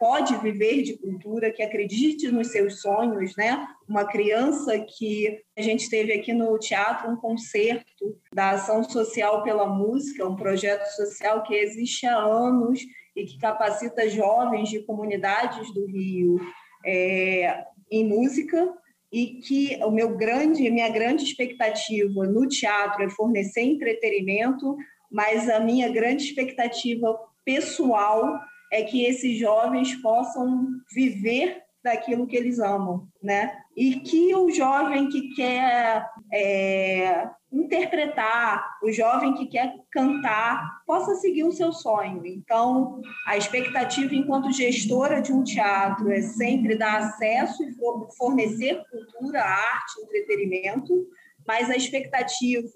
pode 0.00 0.34
viver 0.38 0.82
de 0.82 0.96
cultura, 0.96 1.52
que 1.52 1.62
acredite 1.62 2.32
nos 2.32 2.48
seus 2.48 2.80
sonhos, 2.80 3.36
né? 3.36 3.68
Uma 3.86 4.06
criança 4.06 4.78
que 4.78 5.38
a 5.56 5.60
gente 5.60 5.90
teve 5.90 6.14
aqui 6.14 6.32
no 6.32 6.58
teatro 6.58 7.12
um 7.12 7.16
concerto 7.16 8.18
da 8.32 8.52
ação 8.52 8.82
social 8.82 9.42
pela 9.42 9.66
música, 9.66 10.26
um 10.26 10.34
projeto 10.34 10.86
social 10.96 11.42
que 11.42 11.54
existe 11.54 12.06
há 12.06 12.16
anos 12.16 12.80
e 13.14 13.26
que 13.26 13.38
capacita 13.38 14.08
jovens 14.08 14.70
de 14.70 14.80
comunidades 14.80 15.72
do 15.74 15.84
Rio 15.84 16.40
é, 16.86 17.64
em 17.90 18.08
música 18.08 18.74
e 19.12 19.40
que 19.40 19.78
o 19.82 19.90
meu 19.90 20.16
grande, 20.16 20.70
minha 20.70 20.88
grande 20.88 21.24
expectativa 21.24 22.26
no 22.26 22.46
teatro 22.46 23.02
é 23.02 23.10
fornecer 23.10 23.62
entretenimento, 23.62 24.76
mas 25.10 25.48
a 25.48 25.60
minha 25.60 25.88
grande 25.88 26.24
expectativa 26.24 27.18
pessoal 27.44 28.38
é 28.70 28.82
que 28.82 29.04
esses 29.04 29.38
jovens 29.38 29.94
possam 30.02 30.66
viver 30.94 31.62
daquilo 31.82 32.26
que 32.26 32.36
eles 32.36 32.58
amam, 32.58 33.08
né? 33.22 33.56
E 33.76 34.00
que 34.00 34.34
o 34.34 34.50
jovem 34.50 35.08
que 35.08 35.34
quer 35.34 36.06
é, 36.32 37.28
interpretar, 37.50 38.78
o 38.82 38.92
jovem 38.92 39.34
que 39.34 39.46
quer 39.46 39.74
cantar, 39.90 40.82
possa 40.86 41.14
seguir 41.16 41.44
o 41.44 41.52
seu 41.52 41.72
sonho. 41.72 42.26
Então, 42.26 43.00
a 43.26 43.36
expectativa 43.36 44.14
enquanto 44.14 44.52
gestora 44.52 45.22
de 45.22 45.32
um 45.32 45.42
teatro 45.42 46.10
é 46.10 46.20
sempre 46.20 46.76
dar 46.76 46.98
acesso 46.98 47.62
e 47.62 47.74
fornecer 48.16 48.82
cultura, 48.90 49.42
arte, 49.42 50.00
entretenimento, 50.02 51.06
mas 51.46 51.70
a 51.70 51.76
expectativa 51.76 52.68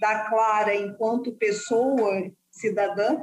da 0.00 0.28
Clara 0.28 0.74
enquanto 0.74 1.36
pessoa 1.36 2.30
cidadã 2.50 3.18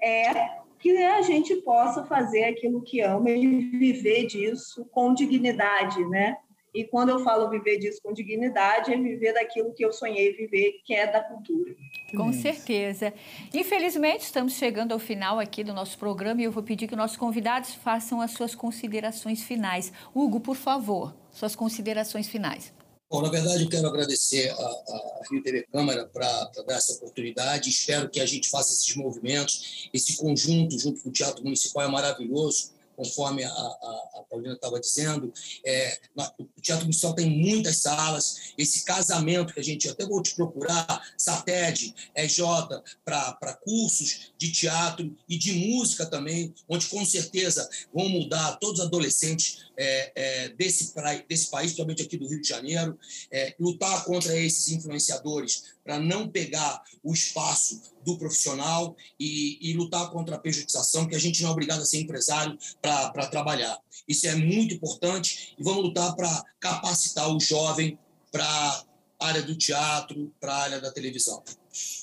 é 0.00 0.66
que 0.78 0.96
a 1.04 1.22
gente 1.22 1.56
possa 1.62 2.04
fazer 2.04 2.44
aquilo 2.44 2.82
que 2.82 3.00
ama 3.00 3.30
e 3.30 3.46
viver 3.70 4.26
disso 4.26 4.84
com 4.92 5.14
dignidade, 5.14 6.04
né? 6.08 6.36
E 6.76 6.84
quando 6.84 7.08
eu 7.08 7.20
falo 7.20 7.48
viver 7.48 7.78
disso 7.78 8.02
com 8.02 8.12
dignidade, 8.12 8.92
é 8.92 8.98
viver 8.98 9.32
daquilo 9.32 9.72
que 9.72 9.82
eu 9.82 9.94
sonhei 9.94 10.34
viver, 10.34 10.82
que 10.84 10.92
é 10.92 11.10
da 11.10 11.22
cultura. 11.22 11.74
Com 12.14 12.30
certeza. 12.34 13.14
Infelizmente, 13.54 14.24
estamos 14.24 14.52
chegando 14.52 14.92
ao 14.92 14.98
final 14.98 15.38
aqui 15.38 15.64
do 15.64 15.72
nosso 15.72 15.96
programa 15.96 16.42
e 16.42 16.44
eu 16.44 16.52
vou 16.52 16.62
pedir 16.62 16.86
que 16.86 16.94
nossos 16.94 17.16
convidados 17.16 17.72
façam 17.76 18.20
as 18.20 18.32
suas 18.32 18.54
considerações 18.54 19.42
finais. 19.42 19.90
Hugo, 20.14 20.38
por 20.38 20.54
favor, 20.54 21.16
suas 21.30 21.56
considerações 21.56 22.28
finais. 22.28 22.74
Bom, 23.08 23.22
na 23.22 23.30
verdade, 23.30 23.62
eu 23.62 23.70
quero 23.70 23.86
agradecer 23.86 24.50
a, 24.50 24.54
a 24.54 25.22
Rio 25.30 25.42
TV 25.42 25.66
Câmara 25.72 26.04
para 26.12 26.50
dar 26.66 26.74
essa 26.74 26.92
oportunidade. 26.92 27.70
Espero 27.70 28.10
que 28.10 28.20
a 28.20 28.26
gente 28.26 28.50
faça 28.50 28.74
esses 28.74 28.94
movimentos. 28.96 29.88
Esse 29.94 30.14
conjunto, 30.18 30.78
junto 30.78 31.02
com 31.02 31.08
o 31.08 31.12
Teatro 31.12 31.42
Municipal, 31.42 31.84
é 31.84 31.88
maravilhoso 31.88 32.75
conforme 32.96 33.44
a, 33.44 33.50
a, 33.50 34.10
a 34.14 34.24
Paulina 34.28 34.54
estava 34.54 34.80
dizendo. 34.80 35.32
É, 35.64 35.98
o 36.38 36.60
Teatro 36.60 36.84
Municipal 36.84 37.14
tem 37.14 37.28
muitas 37.28 37.76
salas. 37.78 38.54
Esse 38.56 38.84
casamento 38.84 39.52
que 39.54 39.60
a 39.60 39.64
gente 39.64 39.88
até 39.88 40.06
vou 40.06 40.22
te 40.22 40.34
procurar, 40.34 41.02
SATED, 41.16 41.94
EJ, 42.14 42.40
para 43.04 43.54
cursos 43.62 44.32
de 44.38 44.50
teatro 44.50 45.14
e 45.28 45.36
de 45.36 45.52
música 45.52 46.06
também, 46.06 46.54
onde 46.68 46.86
com 46.86 47.04
certeza 47.04 47.68
vão 47.92 48.08
mudar 48.08 48.56
todos 48.56 48.80
os 48.80 48.86
adolescentes 48.86 49.66
é, 49.76 50.12
é, 50.14 50.48
desse, 50.50 50.94
desse 51.28 51.50
país, 51.50 51.72
principalmente 51.72 52.02
aqui 52.02 52.16
do 52.16 52.28
Rio 52.28 52.40
de 52.40 52.48
Janeiro, 52.48 52.98
é, 53.30 53.54
lutar 53.60 54.04
contra 54.04 54.36
esses 54.36 54.70
influenciadores 54.70 55.75
para 55.86 56.00
não 56.00 56.28
pegar 56.28 56.82
o 57.02 57.12
espaço 57.12 57.80
do 58.04 58.18
profissional 58.18 58.96
e, 59.18 59.70
e, 59.70 59.72
lutar 59.74 60.10
contra 60.10 60.34
a 60.34 60.38
pejotização, 60.38 61.06
que 61.06 61.14
a 61.14 61.18
gente 61.18 61.40
não 61.42 61.50
é 61.50 61.52
obrigado 61.52 61.80
a 61.80 61.86
ser 61.86 62.00
empresário 62.00 62.58
para 62.82 63.28
trabalhar. 63.28 63.78
Isso 64.08 64.26
é 64.26 64.34
muito 64.34 64.74
importante 64.74 65.54
e 65.56 65.62
vamos 65.62 65.84
lutar 65.84 66.14
para 66.16 66.44
capacitar 66.58 67.32
o 67.32 67.38
jovem 67.38 67.96
para 68.32 68.44
a 68.44 69.26
área 69.28 69.42
do 69.42 69.56
teatro, 69.56 70.32
para 70.40 70.52
a 70.52 70.62
área 70.62 70.80
da 70.80 70.90
televisão. 70.90 71.42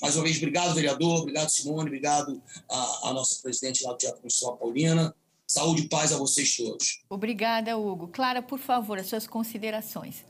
Mais 0.00 0.16
uma 0.16 0.24
vez, 0.24 0.38
obrigado, 0.38 0.74
vereador, 0.74 1.20
obrigado, 1.20 1.50
Simone, 1.50 1.88
obrigado 1.88 2.42
à, 2.70 3.12
nossa 3.12 3.42
presidente 3.42 3.84
lá 3.84 3.92
do 3.92 3.98
Teatro 3.98 4.20
Municipal, 4.20 4.56
Paulina. 4.56 5.14
Saúde 5.46 5.82
e 5.82 5.88
paz 5.88 6.10
a 6.10 6.16
vocês 6.16 6.56
todos. 6.56 7.04
Obrigada, 7.08 7.76
Hugo. 7.76 8.08
Clara, 8.08 8.40
por 8.40 8.58
favor, 8.58 8.98
as 8.98 9.06
suas 9.06 9.26
considerações. 9.26 10.24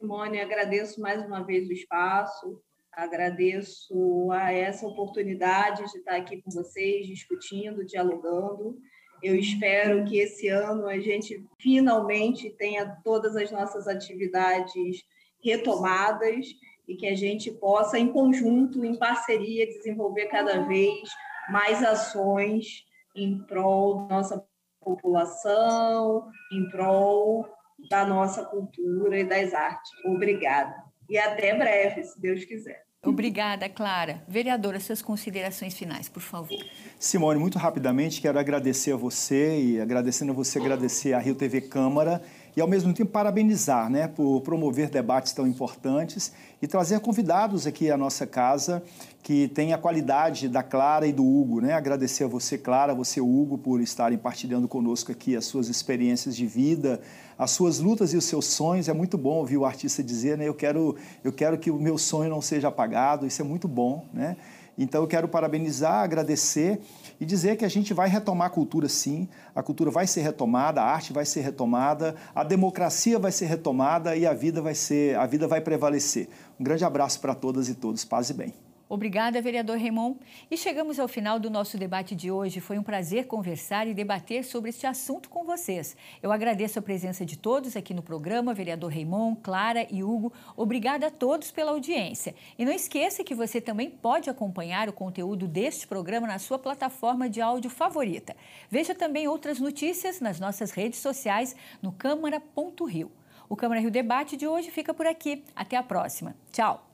Simone, 0.00 0.40
agradeço 0.40 1.00
mais 1.00 1.24
uma 1.26 1.42
vez 1.42 1.68
o 1.68 1.72
espaço, 1.72 2.62
agradeço 2.96 4.30
a 4.32 4.52
essa 4.52 4.86
oportunidade 4.86 5.84
de 5.90 5.98
estar 5.98 6.16
aqui 6.16 6.40
com 6.42 6.50
vocês, 6.50 7.06
discutindo, 7.06 7.84
dialogando. 7.84 8.78
Eu 9.22 9.34
espero 9.36 10.04
que 10.04 10.18
esse 10.18 10.48
ano 10.48 10.86
a 10.86 10.98
gente 10.98 11.44
finalmente 11.58 12.50
tenha 12.50 12.96
todas 13.02 13.36
as 13.36 13.50
nossas 13.50 13.88
atividades 13.88 15.02
retomadas 15.42 16.46
e 16.86 16.94
que 16.94 17.06
a 17.06 17.14
gente 17.14 17.50
possa, 17.50 17.98
em 17.98 18.12
conjunto, 18.12 18.84
em 18.84 18.98
parceria, 18.98 19.66
desenvolver 19.66 20.26
cada 20.26 20.66
vez 20.66 21.08
mais 21.50 21.82
ações 21.82 22.84
em 23.14 23.38
prol 23.44 24.06
da 24.06 24.16
nossa 24.16 24.46
população, 24.80 26.28
em 26.52 26.68
prol 26.68 27.48
da 27.88 28.06
nossa 28.06 28.44
cultura 28.44 29.18
e 29.18 29.24
das 29.24 29.54
artes. 29.54 29.90
Obrigada. 30.04 30.83
E 31.08 31.18
até 31.18 31.56
breve, 31.56 32.04
se 32.04 32.20
Deus 32.20 32.44
quiser. 32.44 32.84
Obrigada, 33.04 33.68
Clara. 33.68 34.22
Vereadora, 34.26 34.80
suas 34.80 35.02
considerações 35.02 35.74
finais, 35.74 36.08
por 36.08 36.22
favor. 36.22 36.58
Simone, 36.98 37.38
muito 37.38 37.58
rapidamente, 37.58 38.20
quero 38.20 38.38
agradecer 38.38 38.92
a 38.92 38.96
você 38.96 39.60
e 39.60 39.80
agradecendo 39.80 40.32
a 40.32 40.34
você, 40.34 40.58
agradecer 40.58 41.12
a 41.12 41.18
Rio 41.18 41.34
TV 41.34 41.60
Câmara 41.60 42.22
e, 42.56 42.60
ao 42.60 42.68
mesmo 42.68 42.92
tempo, 42.92 43.10
parabenizar 43.10 43.90
né, 43.90 44.06
por 44.06 44.40
promover 44.42 44.88
debates 44.88 45.32
tão 45.32 45.46
importantes 45.46 46.32
e 46.62 46.66
trazer 46.66 47.00
convidados 47.00 47.66
aqui 47.66 47.90
à 47.90 47.96
nossa 47.96 48.26
casa 48.26 48.82
que 49.22 49.48
tem 49.48 49.72
a 49.72 49.78
qualidade 49.78 50.48
da 50.48 50.62
Clara 50.62 51.06
e 51.06 51.12
do 51.12 51.24
Hugo. 51.24 51.60
Né? 51.60 51.72
Agradecer 51.72 52.24
a 52.24 52.28
você, 52.28 52.58
Clara, 52.58 52.92
a 52.92 52.94
você, 52.94 53.20
Hugo, 53.20 53.58
por 53.58 53.80
estarem 53.80 54.18
partilhando 54.18 54.68
conosco 54.68 55.10
aqui 55.10 55.34
as 55.34 55.46
suas 55.46 55.68
experiências 55.68 56.36
de 56.36 56.46
vida, 56.46 57.00
as 57.38 57.50
suas 57.50 57.80
lutas 57.80 58.12
e 58.12 58.16
os 58.16 58.24
seus 58.24 58.44
sonhos. 58.46 58.88
É 58.88 58.92
muito 58.92 59.18
bom 59.18 59.38
ouvir 59.38 59.56
o 59.56 59.64
artista 59.64 60.02
dizer, 60.02 60.38
né? 60.38 60.46
eu, 60.46 60.54
quero, 60.54 60.94
eu 61.24 61.32
quero 61.32 61.58
que 61.58 61.70
o 61.70 61.78
meu 61.78 61.98
sonho 61.98 62.30
não 62.30 62.40
seja 62.40 62.68
apagado. 62.68 63.26
Isso 63.26 63.40
é 63.40 63.44
muito 63.44 63.66
bom. 63.66 64.04
Né? 64.12 64.36
Então, 64.76 65.02
eu 65.02 65.06
quero 65.06 65.28
parabenizar, 65.28 66.02
agradecer 66.02 66.80
e 67.20 67.24
dizer 67.24 67.56
que 67.56 67.64
a 67.64 67.68
gente 67.68 67.94
vai 67.94 68.08
retomar 68.08 68.48
a 68.48 68.50
cultura 68.50 68.88
sim, 68.88 69.28
a 69.54 69.62
cultura 69.62 69.90
vai 69.90 70.06
ser 70.06 70.22
retomada, 70.22 70.82
a 70.82 70.84
arte 70.84 71.12
vai 71.12 71.24
ser 71.24 71.42
retomada, 71.42 72.14
a 72.34 72.42
democracia 72.42 73.18
vai 73.18 73.30
ser 73.30 73.46
retomada 73.46 74.16
e 74.16 74.26
a 74.26 74.34
vida 74.34 74.60
vai 74.60 74.74
ser, 74.74 75.16
a 75.16 75.26
vida 75.26 75.46
vai 75.46 75.60
prevalecer. 75.60 76.28
Um 76.58 76.64
grande 76.64 76.84
abraço 76.84 77.20
para 77.20 77.34
todas 77.34 77.68
e 77.68 77.74
todos. 77.74 78.04
Paz 78.04 78.30
e 78.30 78.34
bem. 78.34 78.63
Obrigada, 78.88 79.40
vereador 79.40 79.78
Raimon. 79.78 80.16
E 80.50 80.56
chegamos 80.56 81.00
ao 81.00 81.08
final 81.08 81.38
do 81.38 81.48
nosso 81.48 81.78
debate 81.78 82.14
de 82.14 82.30
hoje. 82.30 82.60
Foi 82.60 82.78
um 82.78 82.82
prazer 82.82 83.26
conversar 83.26 83.86
e 83.86 83.94
debater 83.94 84.44
sobre 84.44 84.70
este 84.70 84.86
assunto 84.86 85.30
com 85.30 85.42
vocês. 85.44 85.96
Eu 86.22 86.30
agradeço 86.30 86.78
a 86.78 86.82
presença 86.82 87.24
de 87.24 87.38
todos 87.38 87.76
aqui 87.76 87.94
no 87.94 88.02
programa, 88.02 88.52
vereador 88.52 88.92
Raimon, 88.92 89.34
Clara 89.36 89.86
e 89.90 90.04
Hugo. 90.04 90.32
Obrigada 90.56 91.06
a 91.06 91.10
todos 91.10 91.50
pela 91.50 91.72
audiência. 91.72 92.34
E 92.58 92.64
não 92.64 92.72
esqueça 92.72 93.24
que 93.24 93.34
você 93.34 93.60
também 93.60 93.90
pode 93.90 94.28
acompanhar 94.28 94.88
o 94.88 94.92
conteúdo 94.92 95.48
deste 95.48 95.86
programa 95.86 96.26
na 96.26 96.38
sua 96.38 96.58
plataforma 96.58 97.28
de 97.28 97.40
áudio 97.40 97.70
favorita. 97.70 98.36
Veja 98.70 98.94
também 98.94 99.26
outras 99.26 99.58
notícias 99.58 100.20
nas 100.20 100.38
nossas 100.38 100.70
redes 100.70 100.98
sociais 100.98 101.56
no 101.80 101.90
câmara.rio. 101.90 103.10
O 103.48 103.56
Câmara 103.56 103.80
Rio 103.80 103.90
Debate 103.90 104.36
de 104.36 104.46
hoje 104.46 104.70
fica 104.70 104.94
por 104.94 105.06
aqui. 105.06 105.44
Até 105.54 105.76
a 105.76 105.82
próxima. 105.82 106.34
Tchau. 106.52 106.93